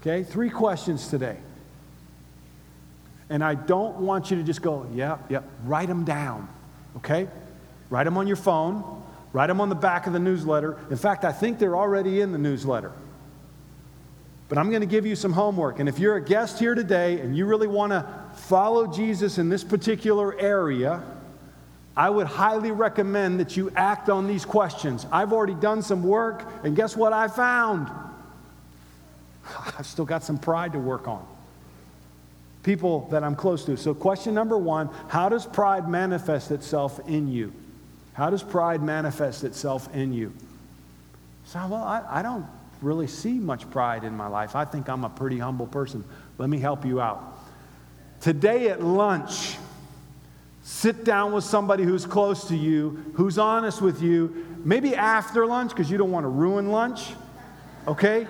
Okay? 0.00 0.22
Three 0.22 0.50
questions 0.50 1.08
today. 1.08 1.38
And 3.28 3.42
I 3.42 3.54
don't 3.54 3.96
want 3.98 4.30
you 4.30 4.36
to 4.36 4.42
just 4.42 4.62
go, 4.62 4.86
yep, 4.94 5.30
yep, 5.30 5.44
write 5.64 5.88
them 5.88 6.04
down 6.04 6.48
okay? 6.96 7.28
Write 7.90 8.04
them 8.04 8.18
on 8.18 8.26
your 8.26 8.36
phone, 8.36 9.02
write 9.32 9.46
them 9.46 9.60
on 9.60 9.68
the 9.68 9.74
back 9.74 10.06
of 10.06 10.12
the 10.12 10.18
newsletter. 10.18 10.78
In 10.90 10.96
fact, 10.96 11.24
I 11.24 11.32
think 11.32 11.58
they're 11.58 11.76
already 11.76 12.20
in 12.20 12.32
the 12.32 12.38
newsletter. 12.38 12.92
But 14.48 14.58
I'm 14.58 14.70
going 14.70 14.80
to 14.80 14.86
give 14.86 15.06
you 15.06 15.16
some 15.16 15.32
homework. 15.32 15.80
And 15.80 15.88
if 15.88 15.98
you're 15.98 16.16
a 16.16 16.24
guest 16.24 16.58
here 16.58 16.74
today 16.74 17.20
and 17.20 17.36
you 17.36 17.46
really 17.46 17.66
want 17.66 17.90
to 17.90 18.06
follow 18.34 18.86
Jesus 18.86 19.38
in 19.38 19.48
this 19.48 19.64
particular 19.64 20.38
area, 20.38 21.02
I 21.96 22.10
would 22.10 22.26
highly 22.26 22.72
recommend 22.72 23.40
that 23.40 23.56
you 23.56 23.72
act 23.74 24.10
on 24.10 24.26
these 24.26 24.44
questions. 24.44 25.06
I've 25.10 25.32
already 25.32 25.54
done 25.54 25.80
some 25.80 26.02
work, 26.02 26.46
and 26.62 26.76
guess 26.76 26.96
what 26.96 27.12
I 27.12 27.28
found? 27.28 27.88
I've 29.78 29.86
still 29.86 30.04
got 30.04 30.22
some 30.22 30.38
pride 30.38 30.72
to 30.72 30.78
work 30.78 31.08
on 31.08 31.26
people 32.66 33.06
that 33.12 33.22
I'm 33.22 33.36
close 33.36 33.64
to. 33.66 33.76
So, 33.76 33.94
question 33.94 34.34
number 34.34 34.58
one 34.58 34.90
how 35.08 35.28
does 35.28 35.46
pride 35.46 35.88
manifest 35.88 36.50
itself 36.50 37.00
in 37.08 37.28
you? 37.28 37.52
How 38.12 38.28
does 38.28 38.42
pride 38.42 38.82
manifest 38.82 39.44
itself 39.44 39.88
in 39.94 40.12
you? 40.12 40.32
So, 41.44 41.64
well, 41.68 41.84
I, 41.84 42.02
I 42.10 42.22
don't 42.22 42.44
really 42.82 43.06
see 43.06 43.34
much 43.34 43.70
pride 43.70 44.02
in 44.02 44.16
my 44.16 44.26
life. 44.26 44.56
I 44.56 44.64
think 44.64 44.88
I'm 44.88 45.04
a 45.04 45.08
pretty 45.08 45.38
humble 45.38 45.68
person. 45.68 46.04
Let 46.38 46.50
me 46.50 46.58
help 46.58 46.84
you 46.84 47.00
out. 47.00 47.38
Today 48.20 48.68
at 48.68 48.82
lunch, 48.82 49.56
sit 50.66 51.04
down 51.04 51.30
with 51.30 51.44
somebody 51.44 51.84
who's 51.84 52.04
close 52.04 52.48
to 52.48 52.56
you, 52.56 53.12
who's 53.14 53.38
honest 53.38 53.80
with 53.80 54.02
you, 54.02 54.58
maybe 54.64 54.96
after 54.96 55.46
lunch, 55.46 55.70
because 55.70 55.88
you 55.88 55.96
don't 55.96 56.10
want 56.10 56.24
to 56.24 56.28
ruin 56.28 56.72
lunch, 56.72 57.12
okay? 57.86 58.26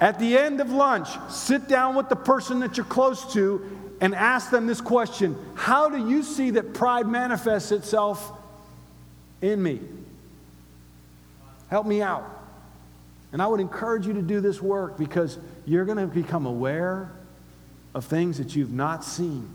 At 0.00 0.18
the 0.18 0.36
end 0.36 0.60
of 0.60 0.72
lunch, 0.72 1.08
sit 1.30 1.68
down 1.68 1.94
with 1.94 2.08
the 2.08 2.16
person 2.16 2.58
that 2.58 2.76
you're 2.76 2.84
close 2.84 3.32
to 3.34 3.64
and 4.00 4.16
ask 4.16 4.50
them 4.50 4.66
this 4.66 4.80
question 4.80 5.38
How 5.54 5.88
do 5.88 6.08
you 6.08 6.24
see 6.24 6.50
that 6.50 6.74
pride 6.74 7.06
manifests 7.06 7.70
itself 7.70 8.32
in 9.40 9.62
me? 9.62 9.80
Help 11.70 11.86
me 11.86 12.02
out. 12.02 12.28
And 13.32 13.40
I 13.40 13.46
would 13.46 13.60
encourage 13.60 14.08
you 14.08 14.12
to 14.14 14.22
do 14.22 14.40
this 14.40 14.60
work 14.60 14.98
because 14.98 15.38
you're 15.66 15.84
going 15.84 15.98
to 15.98 16.08
become 16.08 16.46
aware 16.46 17.12
of 17.94 18.06
things 18.06 18.38
that 18.38 18.56
you've 18.56 18.72
not 18.72 19.04
seen 19.04 19.48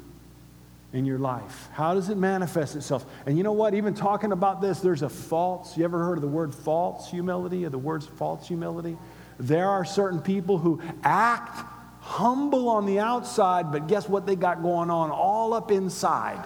in 0.91 1.05
your 1.05 1.19
life. 1.19 1.69
How 1.71 1.93
does 1.93 2.09
it 2.09 2.17
manifest 2.17 2.75
itself? 2.75 3.05
And 3.25 3.37
you 3.37 3.43
know 3.43 3.53
what? 3.53 3.73
Even 3.73 3.93
talking 3.93 4.31
about 4.31 4.61
this, 4.61 4.79
there's 4.79 5.03
a 5.03 5.09
false, 5.09 5.77
you 5.77 5.83
ever 5.83 5.99
heard 5.99 6.17
of 6.17 6.21
the 6.21 6.27
word 6.27 6.53
false 6.53 7.09
humility 7.09 7.65
or 7.65 7.69
the 7.69 7.77
words 7.77 8.07
false 8.07 8.47
humility? 8.47 8.97
There 9.39 9.69
are 9.69 9.85
certain 9.85 10.21
people 10.21 10.57
who 10.57 10.81
act 11.03 11.65
humble 12.01 12.69
on 12.69 12.85
the 12.85 12.99
outside, 12.99 13.71
but 13.71 13.87
guess 13.87 14.09
what 14.09 14.25
they 14.25 14.35
got 14.35 14.63
going 14.63 14.89
on 14.89 15.11
all 15.11 15.53
up 15.53 15.71
inside? 15.71 16.43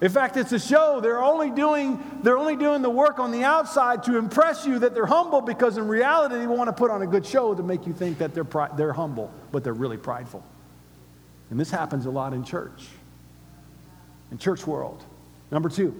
In 0.00 0.10
fact, 0.10 0.36
it's 0.36 0.52
a 0.52 0.58
show. 0.58 1.00
They're 1.00 1.22
only 1.22 1.50
doing, 1.50 2.02
they're 2.22 2.36
only 2.36 2.56
doing 2.56 2.82
the 2.82 2.90
work 2.90 3.18
on 3.18 3.30
the 3.30 3.44
outside 3.44 4.02
to 4.04 4.18
impress 4.18 4.66
you 4.66 4.78
that 4.80 4.94
they're 4.94 5.06
humble 5.06 5.40
because 5.40 5.78
in 5.78 5.88
reality 5.88 6.36
they 6.36 6.46
want 6.46 6.68
to 6.68 6.72
put 6.72 6.90
on 6.90 7.02
a 7.02 7.06
good 7.06 7.24
show 7.24 7.54
to 7.54 7.62
make 7.62 7.86
you 7.86 7.94
think 7.94 8.18
that 8.18 8.34
they're, 8.34 8.44
pri- 8.44 8.70
they're 8.76 8.92
humble, 8.92 9.32
but 9.52 9.64
they're 9.64 9.72
really 9.72 9.96
prideful. 9.96 10.44
And 11.50 11.60
this 11.60 11.70
happens 11.70 12.06
a 12.06 12.10
lot 12.10 12.32
in 12.32 12.44
church, 12.44 12.86
in 14.30 14.38
church 14.38 14.66
world. 14.66 15.02
Number 15.50 15.68
two, 15.68 15.94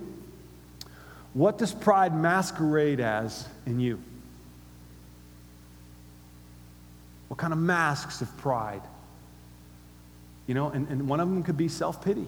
what 1.35 1.59
does 1.59 1.73
pride 1.73 2.15
masquerade 2.17 3.01
as 3.01 3.47
in 3.67 3.79
you? 3.79 4.01
What 7.29 7.39
kind 7.39 7.53
of 7.53 7.59
masks 7.59 8.21
of 8.23 8.37
pride? 8.39 8.83
You 10.47 10.55
know, 10.55 10.69
and, 10.71 10.89
and 10.89 11.09
one 11.09 11.21
of 11.21 11.29
them 11.29 11.43
could 11.43 11.57
be 11.57 11.69
self 11.69 12.05
pity, 12.05 12.27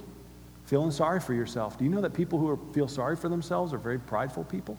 feeling 0.66 0.90
sorry 0.90 1.20
for 1.20 1.34
yourself. 1.34 1.78
Do 1.78 1.84
you 1.84 1.90
know 1.90 2.00
that 2.00 2.14
people 2.14 2.38
who 2.38 2.50
are, 2.50 2.58
feel 2.72 2.88
sorry 2.88 3.16
for 3.16 3.28
themselves 3.28 3.72
are 3.72 3.78
very 3.78 3.98
prideful 3.98 4.44
people? 4.44 4.76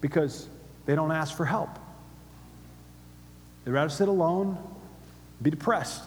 Because 0.00 0.48
they 0.86 0.94
don't 0.94 1.12
ask 1.12 1.36
for 1.36 1.44
help. 1.44 1.70
They'd 3.64 3.72
rather 3.72 3.90
sit 3.90 4.08
alone, 4.08 4.56
be 5.42 5.50
depressed. 5.50 6.02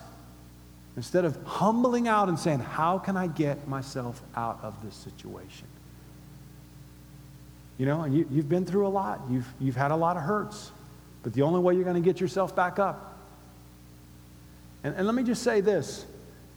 Instead 0.95 1.25
of 1.25 1.41
humbling 1.43 2.07
out 2.07 2.29
and 2.29 2.37
saying, 2.37 2.59
How 2.59 2.99
can 2.99 3.17
I 3.17 3.27
get 3.27 3.67
myself 3.67 4.21
out 4.35 4.59
of 4.61 4.75
this 4.83 4.95
situation? 4.95 5.67
You 7.77 7.87
know, 7.87 8.01
and 8.01 8.15
you, 8.15 8.27
you've 8.29 8.49
been 8.49 8.65
through 8.65 8.85
a 8.85 8.89
lot, 8.89 9.21
you've, 9.29 9.47
you've 9.59 9.75
had 9.75 9.91
a 9.91 9.95
lot 9.95 10.17
of 10.17 10.23
hurts, 10.23 10.71
but 11.23 11.33
the 11.33 11.41
only 11.41 11.59
way 11.59 11.73
you're 11.73 11.83
going 11.83 12.01
to 12.01 12.07
get 12.07 12.21
yourself 12.21 12.55
back 12.55 12.77
up. 12.77 13.17
And, 14.83 14.95
and 14.95 15.07
let 15.07 15.15
me 15.15 15.23
just 15.23 15.41
say 15.43 15.61
this 15.61 16.05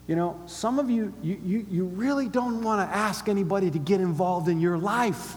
you 0.06 0.14
know, 0.14 0.40
some 0.46 0.78
of 0.78 0.88
you, 0.88 1.12
you, 1.20 1.40
you, 1.44 1.66
you 1.68 1.84
really 1.84 2.28
don't 2.28 2.62
want 2.62 2.88
to 2.88 2.96
ask 2.96 3.28
anybody 3.28 3.70
to 3.70 3.78
get 3.78 4.00
involved 4.00 4.48
in 4.48 4.60
your 4.60 4.78
life. 4.78 5.34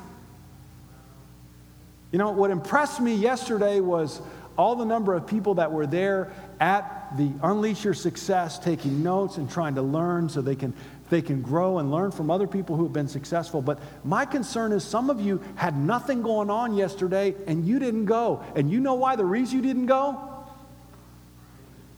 You 2.11 2.19
know, 2.19 2.31
what 2.31 2.51
impressed 2.51 2.99
me 2.99 3.15
yesterday 3.15 3.79
was 3.79 4.21
all 4.57 4.75
the 4.75 4.85
number 4.85 5.15
of 5.15 5.25
people 5.25 5.55
that 5.55 5.71
were 5.71 5.87
there 5.87 6.31
at 6.59 6.98
the 7.17 7.31
Unleash 7.43 7.83
Your 7.83 7.93
Success 7.93 8.59
taking 8.59 9.03
notes 9.03 9.37
and 9.37 9.49
trying 9.49 9.75
to 9.75 9.81
learn 9.81 10.29
so 10.29 10.41
they 10.41 10.55
can, 10.55 10.73
they 11.09 11.21
can 11.21 11.41
grow 11.41 11.79
and 11.79 11.91
learn 11.91 12.11
from 12.11 12.29
other 12.29 12.47
people 12.47 12.75
who 12.75 12.83
have 12.83 12.93
been 12.93 13.07
successful. 13.07 13.61
But 13.61 13.79
my 14.03 14.25
concern 14.25 14.71
is 14.71 14.83
some 14.83 15.09
of 15.09 15.19
you 15.19 15.41
had 15.55 15.77
nothing 15.77 16.21
going 16.21 16.49
on 16.49 16.75
yesterday 16.75 17.35
and 17.47 17.65
you 17.65 17.79
didn't 17.79 18.05
go. 18.05 18.43
And 18.55 18.69
you 18.69 18.79
know 18.79 18.95
why 18.95 19.15
the 19.15 19.25
reason 19.25 19.57
you 19.57 19.61
didn't 19.61 19.87
go? 19.87 20.45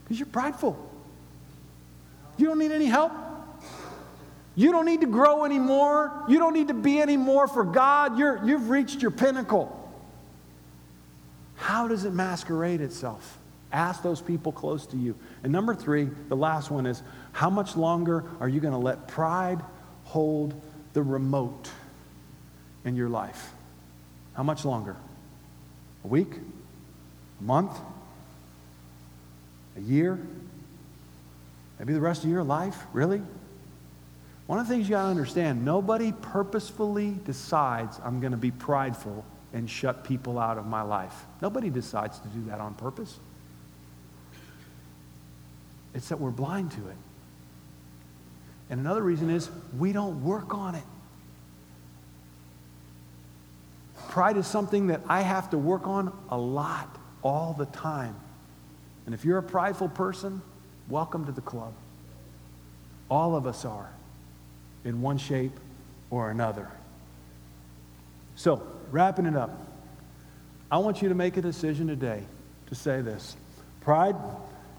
Because 0.04 0.18
you're 0.18 0.26
prideful. 0.26 0.78
You 2.36 2.46
don't 2.46 2.58
need 2.58 2.72
any 2.72 2.86
help. 2.86 3.12
You 4.54 4.72
don't 4.72 4.86
need 4.86 5.00
to 5.00 5.06
grow 5.06 5.44
anymore. 5.44 6.24
You 6.28 6.38
don't 6.38 6.52
need 6.52 6.68
to 6.68 6.74
be 6.74 7.00
anymore 7.00 7.48
for 7.48 7.64
God. 7.64 8.18
You're, 8.18 8.42
you've 8.44 8.68
reached 8.68 9.00
your 9.00 9.10
pinnacle. 9.10 9.78
How 11.56 11.88
does 11.88 12.04
it 12.04 12.12
masquerade 12.12 12.80
itself? 12.80 13.38
Ask 13.72 14.02
those 14.02 14.20
people 14.20 14.52
close 14.52 14.86
to 14.86 14.96
you. 14.96 15.16
And 15.42 15.50
number 15.50 15.74
three, 15.74 16.10
the 16.28 16.36
last 16.36 16.70
one 16.70 16.86
is 16.86 17.02
how 17.32 17.48
much 17.48 17.76
longer 17.76 18.24
are 18.38 18.48
you 18.48 18.60
going 18.60 18.74
to 18.74 18.78
let 18.78 19.08
pride 19.08 19.60
hold 20.04 20.54
the 20.92 21.02
remote 21.02 21.70
in 22.84 22.96
your 22.96 23.08
life? 23.08 23.52
How 24.34 24.42
much 24.42 24.64
longer? 24.64 24.96
A 26.04 26.08
week? 26.08 26.34
A 27.40 27.42
month? 27.42 27.76
A 29.76 29.80
year? 29.80 30.18
Maybe 31.78 31.94
the 31.94 32.00
rest 32.00 32.24
of 32.24 32.30
your 32.30 32.44
life? 32.44 32.76
Really? 32.92 33.22
One 34.46 34.58
of 34.58 34.68
the 34.68 34.74
things 34.74 34.88
you 34.88 34.96
got 34.96 35.04
to 35.04 35.08
understand 35.08 35.64
nobody 35.64 36.12
purposefully 36.12 37.16
decides 37.24 37.98
I'm 38.04 38.20
going 38.20 38.32
to 38.32 38.36
be 38.36 38.50
prideful 38.50 39.24
and 39.54 39.68
shut 39.68 40.04
people 40.04 40.38
out 40.38 40.58
of 40.58 40.66
my 40.66 40.82
life. 40.82 41.24
Nobody 41.40 41.70
decides 41.70 42.18
to 42.18 42.28
do 42.28 42.42
that 42.50 42.60
on 42.60 42.74
purpose. 42.74 43.18
It's 45.94 46.08
that 46.08 46.20
we're 46.20 46.30
blind 46.30 46.72
to 46.72 46.88
it. 46.88 46.96
And 48.70 48.80
another 48.80 49.02
reason 49.02 49.30
is 49.30 49.50
we 49.78 49.92
don't 49.92 50.24
work 50.24 50.54
on 50.54 50.74
it. 50.74 50.84
Pride 54.08 54.36
is 54.36 54.46
something 54.46 54.88
that 54.88 55.00
I 55.08 55.22
have 55.22 55.50
to 55.50 55.58
work 55.58 55.86
on 55.86 56.16
a 56.28 56.38
lot, 56.38 56.98
all 57.22 57.54
the 57.56 57.66
time. 57.66 58.16
And 59.06 59.14
if 59.14 59.24
you're 59.24 59.38
a 59.38 59.42
prideful 59.42 59.88
person, 59.88 60.42
Welcome 60.88 61.26
to 61.26 61.32
the 61.32 61.40
club. 61.40 61.72
All 63.10 63.36
of 63.36 63.46
us 63.46 63.64
are, 63.64 63.90
in 64.84 65.00
one 65.00 65.18
shape 65.18 65.52
or 66.10 66.30
another. 66.30 66.68
So, 68.36 68.66
wrapping 68.90 69.26
it 69.26 69.36
up, 69.36 69.58
I 70.70 70.78
want 70.78 71.02
you 71.02 71.08
to 71.08 71.14
make 71.14 71.36
a 71.36 71.42
decision 71.42 71.86
today 71.86 72.24
to 72.66 72.74
say 72.74 73.00
this 73.00 73.36
Pride, 73.80 74.16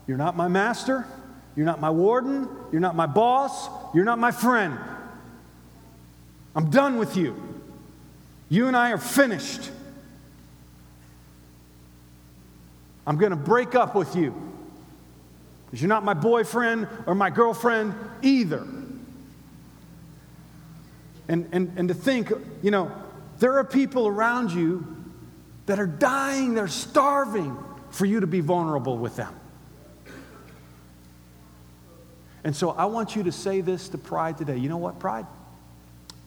you're 0.08 0.18
not 0.18 0.36
my 0.36 0.48
master, 0.48 1.06
you're 1.56 1.66
not 1.66 1.80
my 1.80 1.90
warden, 1.90 2.48
you're 2.72 2.82
not 2.82 2.96
my 2.96 3.06
boss, 3.06 3.70
you're 3.94 4.04
not 4.04 4.20
my 4.20 4.32
friend. 4.32 4.78
I'm 6.56 6.70
done 6.70 6.98
with 6.98 7.18
you. 7.18 7.36
You 8.50 8.68
and 8.68 8.76
I 8.76 8.92
are 8.92 8.98
finished. 8.98 9.72
I'm 13.06 13.18
going 13.18 13.32
to 13.32 13.36
break 13.36 13.76
up 13.76 13.96
with 13.96 14.16
you 14.16 14.34
because 15.66 15.82
you're 15.82 15.90
not 15.90 16.06
my 16.06 16.14
boyfriend 16.14 16.88
or 17.06 17.16
my 17.16 17.30
girlfriend 17.30 17.96
either. 18.22 18.66
And, 21.28 21.50
and, 21.52 21.74
and 21.78 21.88
to 21.88 21.94
think, 21.94 22.32
you 22.62 22.72
know, 22.72 22.92
there 23.40 23.58
are 23.58 23.64
people 23.64 24.08
around 24.08 24.52
you 24.52 24.86
that 25.66 25.80
are 25.80 25.88
dying, 25.88 26.54
they're 26.54 26.68
starving 26.68 27.58
for 27.90 28.06
you 28.06 28.20
to 28.20 28.28
be 28.28 28.42
vulnerable 28.42 28.98
with 28.98 29.16
them. 29.16 29.34
And 32.44 32.56
so 32.56 32.72
I 32.72 32.86
want 32.86 33.16
you 33.16 33.24
to 33.24 33.32
say 33.32 33.62
this 33.62 33.90
to 33.90 33.98
Pride 33.98 34.38
today. 34.38 34.58
You 34.58 34.70
know 34.70 34.78
what, 34.78 35.00
Pride? 35.00 35.26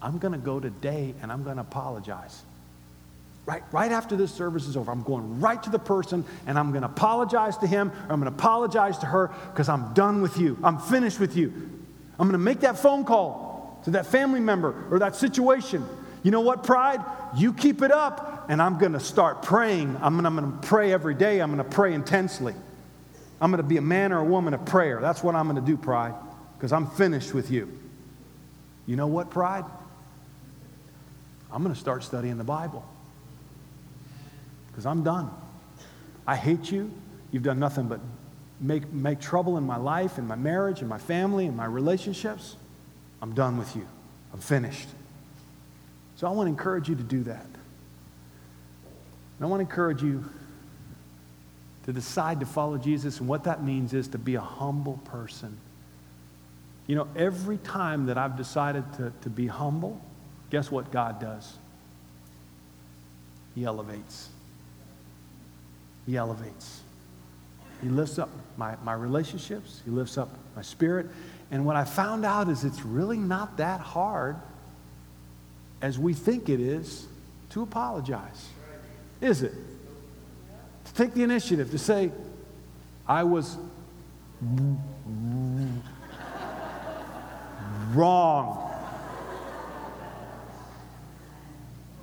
I'm 0.01 0.19
going 0.19 0.33
to 0.33 0.39
go 0.39 0.61
today 0.61 1.15
and 1.23 1.33
I'm 1.33 1.43
going 1.43 1.57
to 1.57 1.63
apologize. 1.63 2.43
Right, 3.45 3.63
right 3.71 3.93
after 3.93 4.17
this 4.17 4.33
service 4.33 4.67
is 4.67 4.77
over, 4.77 4.91
I'm 4.91 5.05
going 5.05 5.41
right 5.41 5.63
to 5.63 5.71
the 5.71 5.79
person 5.79 6.25
and 6.47 6.59
I'm 6.59 6.71
going 6.71 6.83
to 6.83 6.89
apologize 6.89 7.57
to 7.59 7.67
him 7.67 7.91
or 8.09 8.13
I'm 8.13 8.21
going 8.21 8.33
to 8.33 8.37
apologize 8.37 8.99
to 8.99 9.07
her 9.07 9.33
because 9.53 9.69
I'm 9.69 9.95
done 9.95 10.21
with 10.21 10.37
you. 10.37 10.59
I'm 10.65 10.79
finished 10.79 11.21
with 11.21 11.37
you. 11.37 11.53
I'm 12.19 12.27
going 12.27 12.33
to 12.33 12.39
make 12.39 12.61
that 12.61 12.79
phone 12.79 13.05
call 13.05 13.81
to 13.85 13.91
that 13.93 14.07
family 14.07 14.41
member 14.41 14.75
or 14.91 14.99
that 14.99 15.15
situation. 15.15 15.87
You 16.25 16.33
know 16.33 16.41
what, 16.41 16.65
pride? 16.65 17.01
You 17.37 17.53
keep 17.53 17.83
it 17.83 17.93
up 17.93 18.47
and 18.49 18.61
I'm 18.61 18.79
going 18.79 18.95
to 18.95 19.01
start 19.01 19.43
praying. 19.43 19.97
I'm 20.01 20.15
going, 20.15 20.27
I'm 20.27 20.37
going 20.37 20.51
to 20.51 20.67
pray 20.67 20.93
every 20.93 21.15
day. 21.15 21.41
I'm 21.41 21.55
going 21.55 21.65
to 21.65 21.77
pray 21.77 21.95
intensely. 21.95 22.55
I'm 23.41 23.51
going 23.51 23.63
to 23.63 23.69
be 23.69 23.77
a 23.77 23.83
man 23.83 24.13
or 24.13 24.21
a 24.21 24.25
woman 24.25 24.55
of 24.55 24.65
prayer. 24.65 25.01
That's 25.01 25.23
what 25.23 25.35
I'm 25.35 25.49
going 25.49 25.63
to 25.63 25.67
do, 25.67 25.77
pride, 25.77 26.15
because 26.57 26.73
I'm 26.73 26.87
finished 26.87 27.35
with 27.35 27.51
you. 27.51 27.71
You 28.87 28.97
know 28.97 29.07
what, 29.07 29.31
pride? 29.31 29.65
I'm 31.53 31.63
going 31.63 31.75
to 31.75 31.81
start 31.81 32.03
studying 32.03 32.39
the 32.39 32.45
Bible 32.45 32.85
because 34.69 34.87
I'm 34.87 35.03
done. 35.03 35.31
I 36.27 36.37
hate 36.37 36.71
you. 36.71 36.91
You've 37.31 37.43
done 37.43 37.59
nothing 37.59 37.89
but 37.89 38.01
make, 38.61 38.93
make 38.93 39.21
trouble 39.21 39.57
in 39.59 39.65
my 39.65 39.77
life, 39.77 40.19
in 40.19 40.27
my 40.27 40.35
marriage, 40.35 40.83
in 40.83 40.89
my 40.89 40.99
family, 40.99 41.47
in 41.47 41.57
my 41.57 41.65
relationships. 41.65 42.57
I'm 43.23 43.35
done 43.35 43.59
with 43.59 43.75
you. 43.77 43.87
I'm 44.33 44.41
finished. 44.41 44.89
So 46.17 46.27
I 46.27 46.31
want 46.31 46.47
to 46.47 46.51
encourage 46.51 46.89
you 46.89 46.95
to 46.95 47.03
do 47.03 47.23
that. 47.25 47.45
And 47.45 49.43
I 49.43 49.47
want 49.47 49.61
to 49.61 49.69
encourage 49.69 50.03
you 50.03 50.25
to 51.87 51.93
decide 51.93 52.41
to 52.41 52.47
follow 52.47 52.77
Jesus. 52.77 53.21
And 53.21 53.29
what 53.29 53.45
that 53.45 53.63
means 53.63 53.95
is 53.95 54.09
to 54.09 54.19
be 54.19 54.35
a 54.35 54.41
humble 54.41 55.01
person. 55.05 55.57
You 56.87 56.97
know, 56.97 57.09
every 57.17 57.59
time 57.59 58.07
that 58.07 58.19
I've 58.19 58.37
decided 58.37 58.85
to, 58.95 59.13
to 59.23 59.31
be 59.31 59.47
humble, 59.47 60.01
guess 60.51 60.71
what 60.71 60.93
God 60.93 61.21
does? 61.21 61.57
He 63.55 63.65
elevates. 63.65 64.29
He 66.07 66.17
elevates. 66.17 66.83
He 67.83 67.89
lifts 67.89 68.19
up 68.19 68.31
my, 68.57 68.77
my 68.85 68.95
relationships, 68.95 69.83
He 69.85 69.91
lifts 69.91 70.17
up 70.17 70.31
my 70.55 70.63
spirit. 70.63 71.07
And 71.51 71.65
what 71.65 71.77
I 71.77 71.85
found 71.85 72.25
out 72.25 72.49
is 72.49 72.65
it's 72.65 72.83
really 72.83 73.19
not 73.19 73.59
that 73.59 73.81
hard 73.81 74.37
as 75.81 75.99
we 75.99 76.15
think 76.15 76.49
it 76.49 76.59
is 76.59 77.07
to 77.51 77.63
apologize. 77.63 78.49
Is 79.21 79.43
it? 79.43 79.53
Take 80.97 81.13
the 81.13 81.23
initiative 81.23 81.71
to 81.73 81.79
say, 81.79 82.11
I 83.07 83.23
was 83.23 83.59
wrong. 87.93 88.63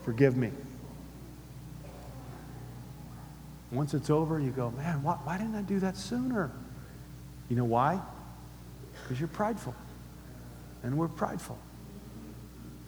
Forgive 0.03 0.37
me. 0.37 0.51
Once 3.71 3.95
it's 3.95 4.11
over, 4.11 4.39
you 4.39 4.51
go, 4.51 4.69
man, 4.71 5.01
why, 5.01 5.17
why 5.23 5.39
didn't 5.39 5.55
I 5.55 5.63
do 5.63 5.79
that 5.79 5.97
sooner? 5.97 6.51
You 7.49 7.55
know 7.55 7.65
why? 7.65 7.99
Because 9.01 9.19
you're 9.19 9.27
prideful. 9.27 9.73
And 10.83 10.95
we're 10.99 11.07
prideful. 11.07 11.57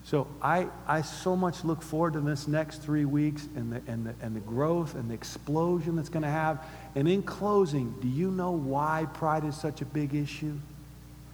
So 0.06 0.28
I, 0.40 0.68
I 0.86 1.02
so 1.02 1.34
much 1.34 1.64
look 1.64 1.82
forward 1.82 2.12
to 2.12 2.20
this 2.20 2.46
next 2.46 2.80
three 2.80 3.04
weeks 3.04 3.48
and 3.56 3.72
the, 3.72 3.82
and, 3.90 4.06
the, 4.06 4.14
and 4.22 4.36
the 4.36 4.40
growth 4.40 4.94
and 4.94 5.10
the 5.10 5.14
explosion 5.14 5.96
that's 5.96 6.08
going 6.08 6.22
to 6.22 6.28
have. 6.28 6.64
And 6.94 7.08
in 7.08 7.24
closing, 7.24 7.92
do 8.00 8.06
you 8.06 8.30
know 8.30 8.52
why 8.52 9.08
pride 9.14 9.42
is 9.42 9.56
such 9.56 9.80
a 9.80 9.84
big 9.84 10.14
issue? 10.14 10.54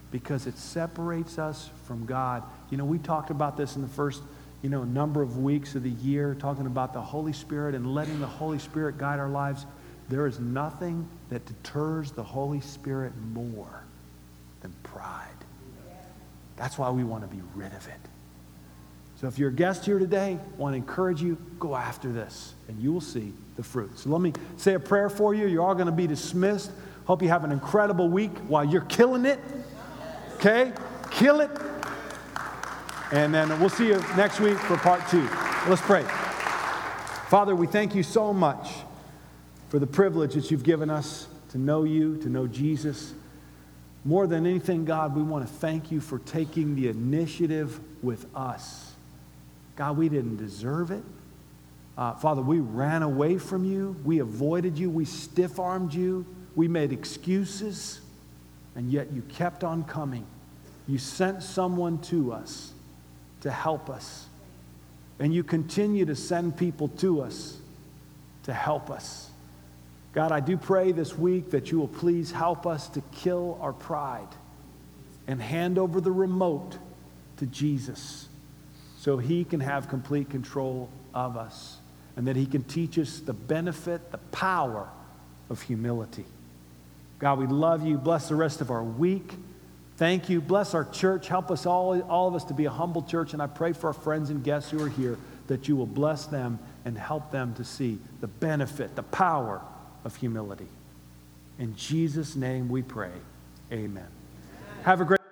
Because 0.09 0.47
it 0.47 0.57
separates 0.57 1.37
us 1.37 1.69
from 1.85 2.07
God. 2.07 2.41
You 2.71 2.77
know, 2.77 2.85
we 2.85 2.97
talked 2.97 3.29
about 3.29 3.57
this 3.57 3.75
in 3.75 3.83
the 3.83 3.87
first 3.87 4.23
you 4.63 4.69
know, 4.69 4.83
number 4.83 5.21
of 5.21 5.37
weeks 5.37 5.75
of 5.75 5.83
the 5.83 5.91
year 5.91 6.33
talking 6.33 6.65
about 6.65 6.93
the 6.93 7.01
Holy 7.01 7.33
Spirit 7.33 7.75
and 7.75 7.93
letting 7.93 8.19
the 8.19 8.25
Holy 8.25 8.57
Spirit 8.57 8.97
guide 8.97 9.19
our 9.19 9.29
lives. 9.29 9.67
There 10.09 10.25
is 10.25 10.39
nothing 10.39 11.07
that 11.29 11.45
deters 11.45 12.11
the 12.11 12.23
Holy 12.23 12.61
Spirit 12.61 13.13
more 13.33 13.83
than 14.61 14.73
pride. 14.81 15.27
That's 16.57 16.79
why 16.79 16.89
we 16.89 17.03
want 17.03 17.29
to 17.29 17.35
be 17.35 17.43
rid 17.53 17.71
of 17.73 17.87
it. 17.87 18.12
So 19.23 19.29
if 19.29 19.39
you're 19.39 19.51
a 19.51 19.53
guest 19.53 19.85
here 19.85 19.99
today, 19.99 20.37
I 20.37 20.57
want 20.57 20.73
to 20.73 20.75
encourage 20.75 21.21
you, 21.21 21.37
go 21.57 21.77
after 21.77 22.11
this, 22.11 22.55
and 22.67 22.77
you 22.77 22.91
will 22.91 22.99
see 22.99 23.31
the 23.55 23.63
fruit. 23.63 23.97
So 23.97 24.09
let 24.09 24.19
me 24.19 24.33
say 24.57 24.73
a 24.73 24.79
prayer 24.81 25.07
for 25.09 25.33
you. 25.33 25.47
You're 25.47 25.63
all 25.63 25.75
going 25.75 25.85
to 25.85 25.93
be 25.93 26.07
dismissed. 26.07 26.71
Hope 27.05 27.21
you 27.21 27.29
have 27.29 27.45
an 27.45 27.53
incredible 27.53 28.09
week 28.09 28.37
while 28.49 28.65
you're 28.65 28.81
killing 28.81 29.25
it. 29.25 29.39
Okay? 30.33 30.73
Kill 31.09 31.39
it. 31.39 31.51
And 33.13 33.33
then 33.33 33.57
we'll 33.61 33.69
see 33.69 33.87
you 33.87 34.03
next 34.17 34.41
week 34.41 34.57
for 34.57 34.75
part 34.75 35.07
two. 35.07 35.25
Let's 35.69 35.81
pray. 35.81 36.03
Father, 37.29 37.55
we 37.55 37.65
thank 37.65 37.95
you 37.95 38.03
so 38.03 38.33
much 38.33 38.71
for 39.69 39.79
the 39.79 39.87
privilege 39.87 40.33
that 40.33 40.51
you've 40.51 40.63
given 40.63 40.89
us 40.89 41.27
to 41.51 41.57
know 41.57 41.85
you, 41.85 42.17
to 42.17 42.27
know 42.27 42.45
Jesus. 42.45 43.13
More 44.03 44.27
than 44.27 44.45
anything, 44.45 44.83
God, 44.83 45.15
we 45.15 45.23
want 45.23 45.47
to 45.47 45.53
thank 45.53 45.93
you 45.93 46.01
for 46.01 46.19
taking 46.19 46.75
the 46.75 46.89
initiative 46.89 47.79
with 48.03 48.25
us. 48.35 48.89
God, 49.75 49.97
we 49.97 50.09
didn't 50.09 50.37
deserve 50.37 50.91
it. 50.91 51.03
Uh, 51.97 52.13
Father, 52.15 52.41
we 52.41 52.59
ran 52.59 53.03
away 53.03 53.37
from 53.37 53.65
you. 53.65 53.95
We 54.03 54.19
avoided 54.19 54.77
you. 54.77 54.89
We 54.89 55.05
stiff 55.05 55.59
armed 55.59 55.93
you. 55.93 56.25
We 56.55 56.67
made 56.67 56.91
excuses. 56.91 58.01
And 58.75 58.91
yet 58.91 59.11
you 59.11 59.21
kept 59.23 59.63
on 59.63 59.83
coming. 59.83 60.25
You 60.87 60.97
sent 60.97 61.43
someone 61.43 61.99
to 62.03 62.33
us 62.33 62.73
to 63.41 63.51
help 63.51 63.89
us. 63.89 64.27
And 65.19 65.33
you 65.33 65.43
continue 65.43 66.05
to 66.05 66.15
send 66.15 66.57
people 66.57 66.87
to 66.99 67.21
us 67.21 67.57
to 68.43 68.53
help 68.53 68.89
us. 68.89 69.29
God, 70.13 70.31
I 70.31 70.39
do 70.39 70.57
pray 70.57 70.91
this 70.91 71.17
week 71.17 71.51
that 71.51 71.71
you 71.71 71.79
will 71.79 71.87
please 71.87 72.31
help 72.31 72.67
us 72.67 72.87
to 72.89 73.01
kill 73.11 73.57
our 73.61 73.73
pride 73.73 74.27
and 75.27 75.41
hand 75.41 75.77
over 75.77 76.01
the 76.01 76.11
remote 76.11 76.77
to 77.37 77.45
Jesus 77.45 78.27
so 79.03 79.17
he 79.17 79.43
can 79.43 79.59
have 79.59 79.89
complete 79.89 80.29
control 80.29 80.89
of 81.13 81.35
us 81.35 81.75
and 82.15 82.25
that 82.25 82.37
he 82.37 82.45
can 82.45 82.63
teach 82.63 82.97
us 82.97 83.19
the 83.19 83.33
benefit, 83.33 84.13
the 84.13 84.17
power 84.17 84.87
of 85.49 85.61
humility. 85.61 86.23
God, 87.19 87.37
we 87.37 87.45
love 87.45 87.85
you. 87.85 87.97
Bless 87.97 88.29
the 88.29 88.35
rest 88.35 88.61
of 88.61 88.71
our 88.71 88.81
week. 88.81 89.33
Thank 89.97 90.29
you. 90.29 90.39
Bless 90.39 90.73
our 90.73 90.85
church. 90.85 91.27
Help 91.27 91.51
us 91.51 91.65
all, 91.65 92.01
all 92.03 92.29
of 92.29 92.35
us 92.35 92.45
to 92.45 92.53
be 92.53 92.63
a 92.63 92.69
humble 92.69 93.01
church. 93.01 93.33
And 93.33 93.41
I 93.41 93.47
pray 93.47 93.73
for 93.73 93.87
our 93.87 93.93
friends 93.93 94.29
and 94.29 94.41
guests 94.41 94.71
who 94.71 94.81
are 94.81 94.87
here 94.87 95.17
that 95.47 95.67
you 95.67 95.75
will 95.75 95.85
bless 95.85 96.25
them 96.27 96.57
and 96.85 96.97
help 96.97 97.29
them 97.29 97.53
to 97.55 97.65
see 97.65 97.99
the 98.21 98.27
benefit, 98.27 98.95
the 98.95 99.03
power 99.03 99.61
of 100.05 100.15
humility. 100.15 100.69
In 101.59 101.75
Jesus' 101.75 102.37
name 102.37 102.69
we 102.69 102.81
pray. 102.81 103.11
Amen. 103.69 104.07
Have 104.83 105.01
a 105.01 105.05
great 105.05 105.22